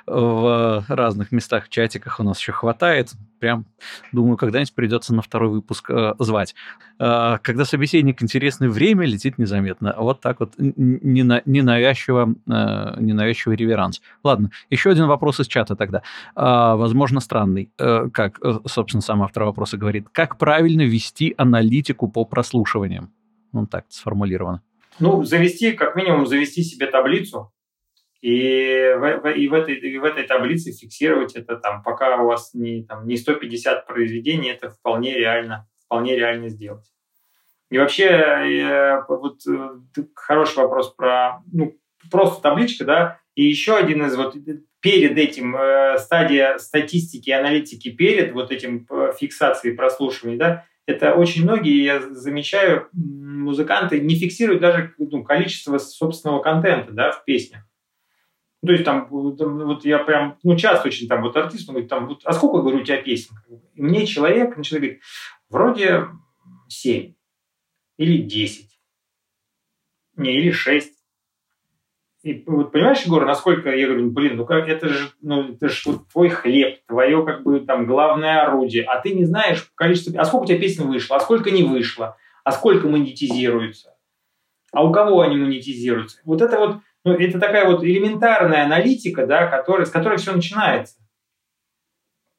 [0.07, 3.13] в разных местах в чатиках у нас еще хватает.
[3.47, 3.65] Прям,
[4.11, 6.57] думаю, когда-нибудь придется на второй выпуск э, звать.
[6.99, 9.95] Э, когда собеседник интересный, время летит незаметно.
[9.97, 14.03] Вот так вот ненавязчиво, э, ненавязчивый реверанс.
[14.25, 16.03] Ладно, еще один вопрос из чата тогда.
[16.35, 17.71] Э, возможно, странный.
[17.79, 20.09] Э, как, э, собственно, сам автор вопроса говорит.
[20.11, 23.13] Как правильно вести аналитику по прослушиваниям?
[23.53, 24.61] Ну, так сформулировано.
[24.99, 27.53] Ну, завести, как минимум, завести себе таблицу,
[28.21, 32.55] и в, и, в этой, и в этой таблице фиксировать это там, пока у вас
[32.55, 36.87] не, там, не 150 произведений, это вполне реально, вполне реально сделать.
[37.71, 39.41] И вообще, э, вот
[40.15, 41.77] хороший вопрос про, ну,
[42.11, 44.35] просто табличка, да, и еще один из вот
[44.81, 51.43] перед этим э, стадия статистики, аналитики перед вот этим э, фиксацией прослушивания, да, это очень
[51.43, 57.66] многие, я замечаю, музыканты не фиксируют даже ну, количество собственного контента да, в песнях.
[58.63, 61.91] Ну, то есть там, вот я прям, ну, часто очень там вот артист, он говорит,
[61.91, 63.37] там, вот, а сколько, говорю, у тебя песен?
[63.75, 65.03] И мне человек начинает говорить,
[65.51, 66.07] вроде
[66.69, 67.15] 7
[67.99, 68.81] или 10,
[70.17, 70.93] не, или 6.
[72.23, 75.83] И вот понимаешь, Егор, насколько я говорю, блин, ну как это же, ну это же
[75.85, 80.25] вот твой хлеб, твое как бы там главное орудие, а ты не знаешь количество, а
[80.25, 83.97] сколько у тебя песен вышло, а сколько не вышло, а сколько монетизируется,
[84.73, 86.21] а у кого они монетизируются.
[86.25, 90.97] Вот это вот ну, это такая вот элементарная аналитика, да, которая, с которой все начинается.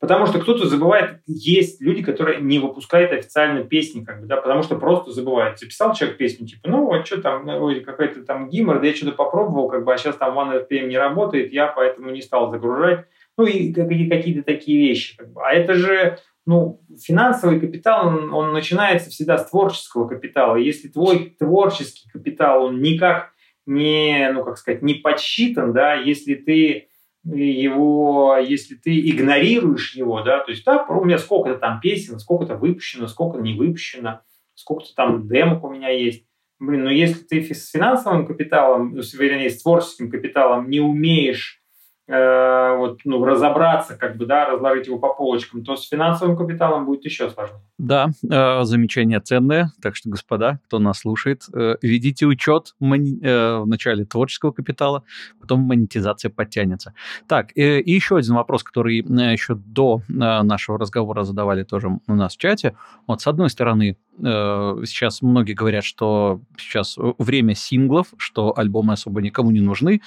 [0.01, 4.63] Потому что кто-то забывает, есть люди, которые не выпускают официально песни, как бы, да, потому
[4.63, 5.57] что просто забывают.
[5.57, 8.93] Записал человек песню, типа, ну, а что там, ну, ой, какой-то там гимор, да я
[8.93, 13.05] что-то попробовал, как бы, а сейчас там OneRPM не работает, я поэтому не стал загружать.
[13.37, 15.15] Ну, и какие-то такие вещи.
[15.15, 15.41] Как бы.
[15.45, 20.57] А это же, ну, финансовый капитал, он, он начинается всегда с творческого капитала.
[20.57, 23.31] Если твой творческий капитал, он никак
[23.67, 26.87] не, ну, как сказать, не подсчитан, да, если ты
[27.23, 32.55] его, если ты игнорируешь его, да, то есть, да, у меня сколько-то там песен, сколько-то
[32.55, 34.21] выпущено, сколько не выпущено,
[34.55, 36.25] сколько-то там демок у меня есть.
[36.59, 41.61] Блин, но если ты с финансовым капиталом, ну, вернее, с творческим капиталом не умеешь
[42.07, 46.85] э, вот, ну, разобраться, как бы, да, разложить его по полочкам, то с финансовым капиталом
[46.85, 47.59] будет еще сложнее.
[47.77, 49.71] Да, э, замечание ценное.
[49.81, 55.03] Так что, господа, кто нас слушает, э, ведите учет в начале творческого капитала,
[55.39, 56.93] потом монетизация подтянется.
[57.27, 62.37] Так, и еще один вопрос, который еще до нашего разговора задавали тоже у нас в
[62.37, 62.75] чате.
[63.05, 69.51] Вот, с одной стороны, сейчас многие говорят, что сейчас время синглов, что альбомы особо никому
[69.51, 70.01] не нужны.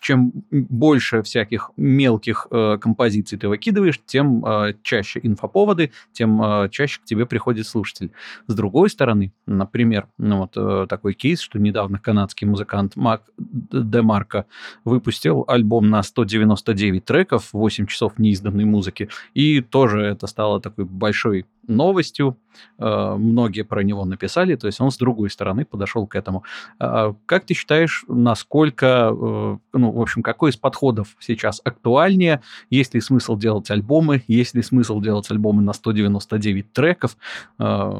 [0.00, 4.44] Чем больше всяких мелких э, композиций ты выкидываешь, тем
[4.82, 8.10] чаще инфоповоды, тем чаще к тебе приходит слушатель.
[8.46, 14.46] С другой стороны, например, ну вот такой кейс, что недавно канадский музыкант Мак Демарко
[14.84, 21.46] выпустил альбом на 199 треков, 8 часов неизданной музыки, и тоже это стало такой большой
[21.68, 22.36] новостью,
[22.78, 26.44] э, многие про него написали, то есть он с другой стороны подошел к этому.
[26.78, 32.42] А, как ты считаешь, насколько, э, ну, в общем, какой из подходов сейчас актуальнее?
[32.70, 34.22] Есть ли смысл делать альбомы?
[34.26, 37.16] Есть ли смысл делать альбомы на 199 треков?
[37.58, 37.92] Э,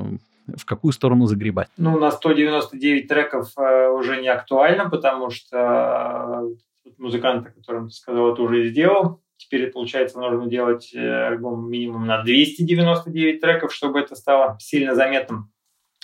[0.46, 1.68] в какую сторону загребать?
[1.76, 6.48] Ну, на 199 треков уже не актуально, потому что
[6.96, 9.20] музыкант, о котором ты сказал, это уже сделал.
[9.38, 15.52] Теперь, получается, нужно делать э, альбом минимум на 299 треков, чтобы это стало сильно заметным.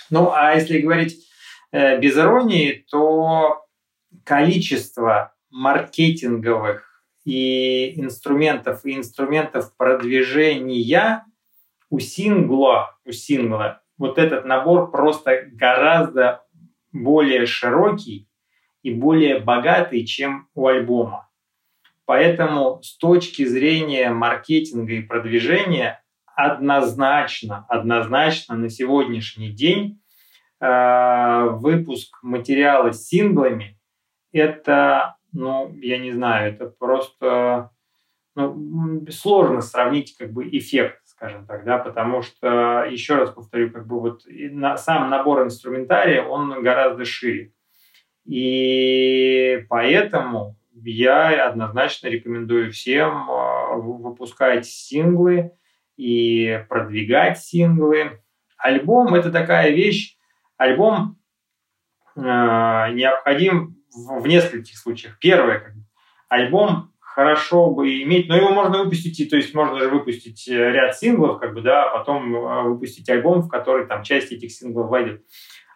[0.09, 1.27] Ну, а если говорить
[1.71, 3.65] э, без иронии, то
[4.23, 11.25] количество маркетинговых и инструментов, и инструментов продвижения
[11.89, 16.45] у сингла, у сингла, вот этот набор просто гораздо
[16.93, 18.29] более широкий
[18.81, 21.24] и более богатый, чем у альбома.
[22.05, 26.03] Поэтому с точки зрения маркетинга и продвижения
[26.35, 30.01] однозначно, однозначно на сегодняшний день
[30.59, 33.79] э, выпуск материала с синглами
[34.31, 37.71] это, ну, я не знаю, это просто
[38.35, 43.87] ну, сложно сравнить как бы эффект, скажем так, да, потому что, еще раз повторю, как
[43.87, 47.53] бы вот на, сам набор инструментария, он гораздо шире.
[48.25, 55.51] И поэтому я однозначно рекомендую всем а, выпускать синглы
[55.97, 58.21] и продвигать синглы.
[58.57, 60.17] Альбом– это такая вещь,
[60.57, 61.17] альбом
[62.15, 65.17] э, необходим в, в нескольких случаях.
[65.19, 65.75] Первое,
[66.29, 70.97] альбом хорошо бы иметь, но его можно выпустить, то есть можно же выпустить э, ряд
[70.97, 74.89] синглов, как бы, да, а потом э, выпустить альбом, в который там часть этих синглов
[74.89, 75.23] войдет.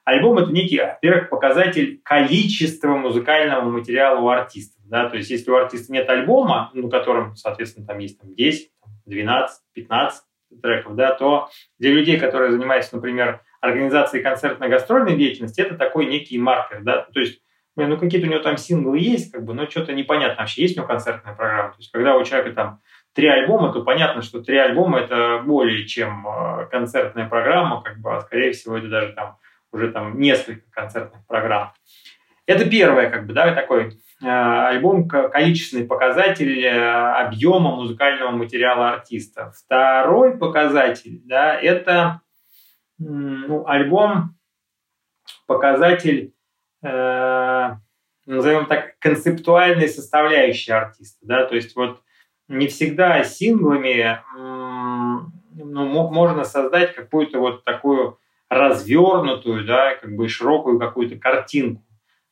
[0.04, 4.79] Альбом– это некий, во-первых, показатель количества музыкального материала у артистов.
[4.90, 5.10] Да?
[5.10, 8.72] То есть если у артиста нет альбома, ну, которым, соответственно, там есть там, 10,
[9.06, 10.24] 12, 15
[10.62, 16.82] треков, да, то для людей, которые занимаются, например, организацией концертно-гастрольной деятельности, это такой некий маркер.
[16.82, 17.08] Да?
[17.14, 17.42] То есть
[17.76, 20.82] ну, какие-то у него там синглы есть, как бы, но что-то непонятно вообще, есть у
[20.82, 21.70] него концертная программа.
[21.70, 22.82] То есть, когда у человека там
[23.14, 28.16] три альбома, то понятно, что три альбома это более чем э, концертная программа, как бы,
[28.16, 29.38] а скорее всего, это даже там
[29.72, 31.74] уже там несколько концертных программ.
[32.46, 39.52] Это первое, как бы, да, такой альбом, количественный показатель э, объема музыкального материала артиста.
[39.56, 42.22] Второй показатель, да, это
[42.98, 44.36] ну, альбом,
[45.48, 46.34] показатель,
[46.84, 47.70] э,
[48.26, 52.02] назовем так, концептуальной составляющей артиста, да, то есть вот
[52.50, 54.20] не всегда синглами
[55.64, 61.84] ну, можно создать какую-то вот такую развернутую, да, как бы широкую какую-то картинку,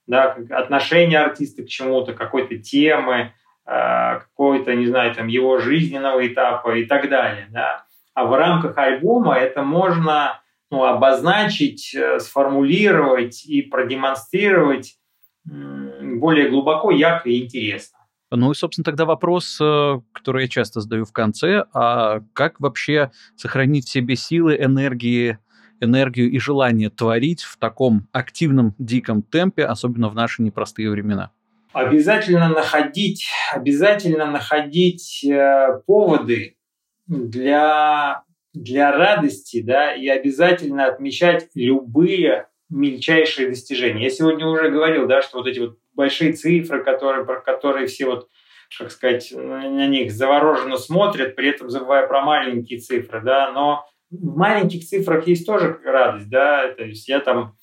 [0.08, 3.34] да, отношение артиста к чему-то, какой-то темы,
[3.66, 7.86] э, какой-то, не знаю, там, его жизненного этапа и так далее, да.
[8.14, 10.41] А в рамках альбома это можно
[10.72, 14.97] ну, обозначить, э, сформулировать и продемонстрировать
[15.45, 17.97] более глубоко, ярко и интересно.
[18.32, 23.12] Ну и, собственно, тогда вопрос, э, который я часто задаю в конце, а как вообще
[23.38, 25.38] сохранить в себе силы, энергии,
[25.80, 31.32] энергию и желание творить в таком активном, диком темпе, особенно в наши непростые времена?
[31.73, 36.57] Обязательно находить, обязательно находить э, поводы
[37.05, 38.23] для,
[38.53, 44.03] для радости, да, и обязательно отмечать любые мельчайшие достижения.
[44.03, 48.05] Я сегодня уже говорил, да, что вот эти вот большие цифры, которые, про которые все
[48.05, 48.30] вот
[48.78, 54.38] как сказать, на них завороженно смотрят, при этом забывая про маленькие цифры, да, но в
[54.38, 57.55] маленьких цифрах есть тоже радость, да, то есть я там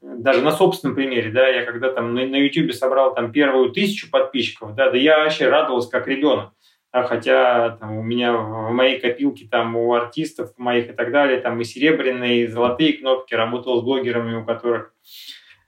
[0.00, 4.10] даже на собственном примере, да, я когда там на, на YouTube собрал там первую тысячу
[4.10, 6.52] подписчиков, да, да я вообще радовался как ребенок,
[6.92, 11.40] да, хотя там, у меня в моей копилке там у артистов моих и так далее
[11.40, 14.94] там и серебряные, и золотые кнопки, работал с блогерами, у которых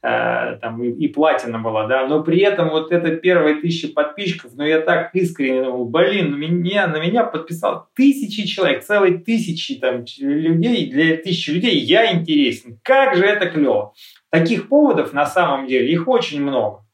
[0.04, 4.62] там и, и платина была, да, но при этом вот это первые тысячи подписчиков, ну
[4.62, 10.04] я так искренне думал, блин, на меня, на меня подписал тысячи человек, целые тысячи там
[10.18, 13.94] людей, для тысячи людей я интересен, как же это клево.
[14.30, 16.84] Таких поводов на самом деле их очень много.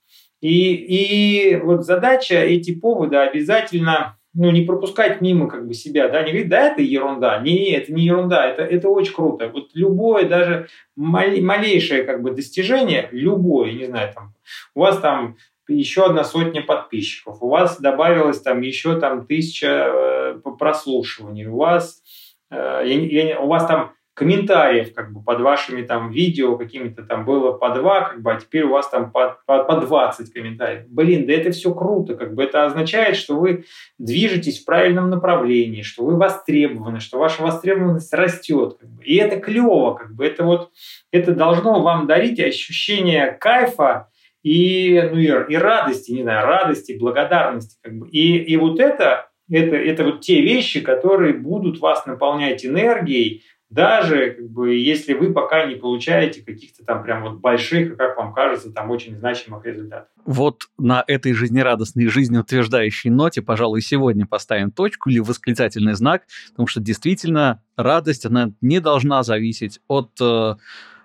[0.41, 6.23] И, и вот задача эти поводы обязательно ну, не пропускать мимо как бы себя, да,
[6.23, 7.39] не говорить, да, это ерунда.
[7.41, 9.49] Не, это не ерунда, это, это очень круто.
[9.49, 14.35] Вот любое, даже малейшее как бы достижение, любое, не знаю, там,
[14.75, 20.41] у вас там еще одна сотня подписчиков, у вас добавилось там еще там тысяча э,
[20.59, 22.03] прослушиваний, у вас,
[22.51, 27.25] э, я, я, у вас там комментариев как бы под вашими там видео какими-то там
[27.25, 30.85] было по два, как бы, а теперь у вас там по, по, по 20 комментариев.
[30.89, 33.65] Блин, да это все круто, как бы это означает, что вы
[33.97, 38.77] движетесь в правильном направлении, что вы востребованы, что ваша востребованность растет.
[38.79, 39.03] Как бы.
[39.05, 40.71] И это клево, как бы это вот,
[41.13, 44.11] это должно вам дарить ощущение кайфа,
[44.43, 47.79] и, ну, и, и радости, не знаю, радости, благодарности.
[47.83, 48.07] Как бы.
[48.11, 54.33] и, и вот это, это, это вот те вещи, которые будут вас наполнять энергией, даже
[54.33, 58.73] как бы, если вы пока не получаете каких-то там прям вот больших, как вам кажется,
[58.73, 60.09] там очень значимых результатов.
[60.25, 66.81] Вот на этой жизнерадостной, жизнеутверждающей ноте, пожалуй, сегодня поставим точку или восклицательный знак, потому что
[66.81, 70.57] действительно радость, она не должна зависеть от э,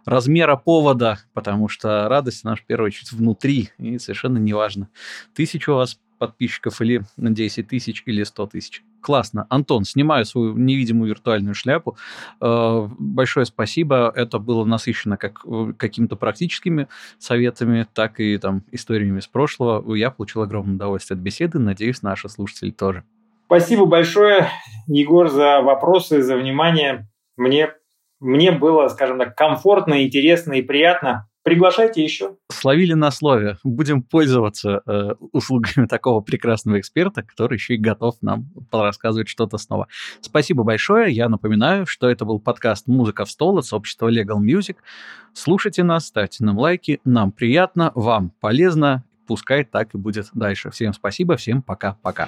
[0.06, 4.90] размера повода, потому что радость, она в первую очередь внутри, и совершенно неважно,
[5.36, 8.84] тысяча у вас подписчиков или 10 тысяч или 100 тысяч.
[9.02, 9.46] Классно.
[9.50, 11.98] Антон, снимаю свою невидимую виртуальную шляпу.
[12.42, 14.12] Э, большое спасибо.
[14.16, 16.88] Это было насыщено как э, какими-то практическими
[17.20, 19.94] советами, так и там историями из прошлого.
[19.96, 21.60] Я получил огромное удовольствие от беседы.
[21.60, 23.04] Надеюсь, наши слушатели тоже.
[23.46, 24.50] Спасибо большое,
[24.88, 27.08] Егор, за вопросы, за внимание.
[27.38, 27.74] Мне,
[28.20, 31.30] мне было, скажем так, комфортно, интересно и приятно.
[31.46, 32.38] Приглашайте еще.
[32.52, 33.60] Словили на слове.
[33.64, 39.88] Будем пользоваться э, услугами такого прекрасного эксперта, который еще и готов нам рассказывать что-то снова.
[40.22, 41.14] Спасибо большое.
[41.14, 44.78] Я напоминаю, что это был подкаст «Музыка в стол» от сообщества Legal Music.
[45.34, 47.00] Слушайте нас, ставьте нам лайки.
[47.06, 49.04] Нам приятно, вам полезно.
[49.28, 50.72] Пускай так и будет дальше.
[50.72, 52.28] Всем спасибо, всем пока-пока.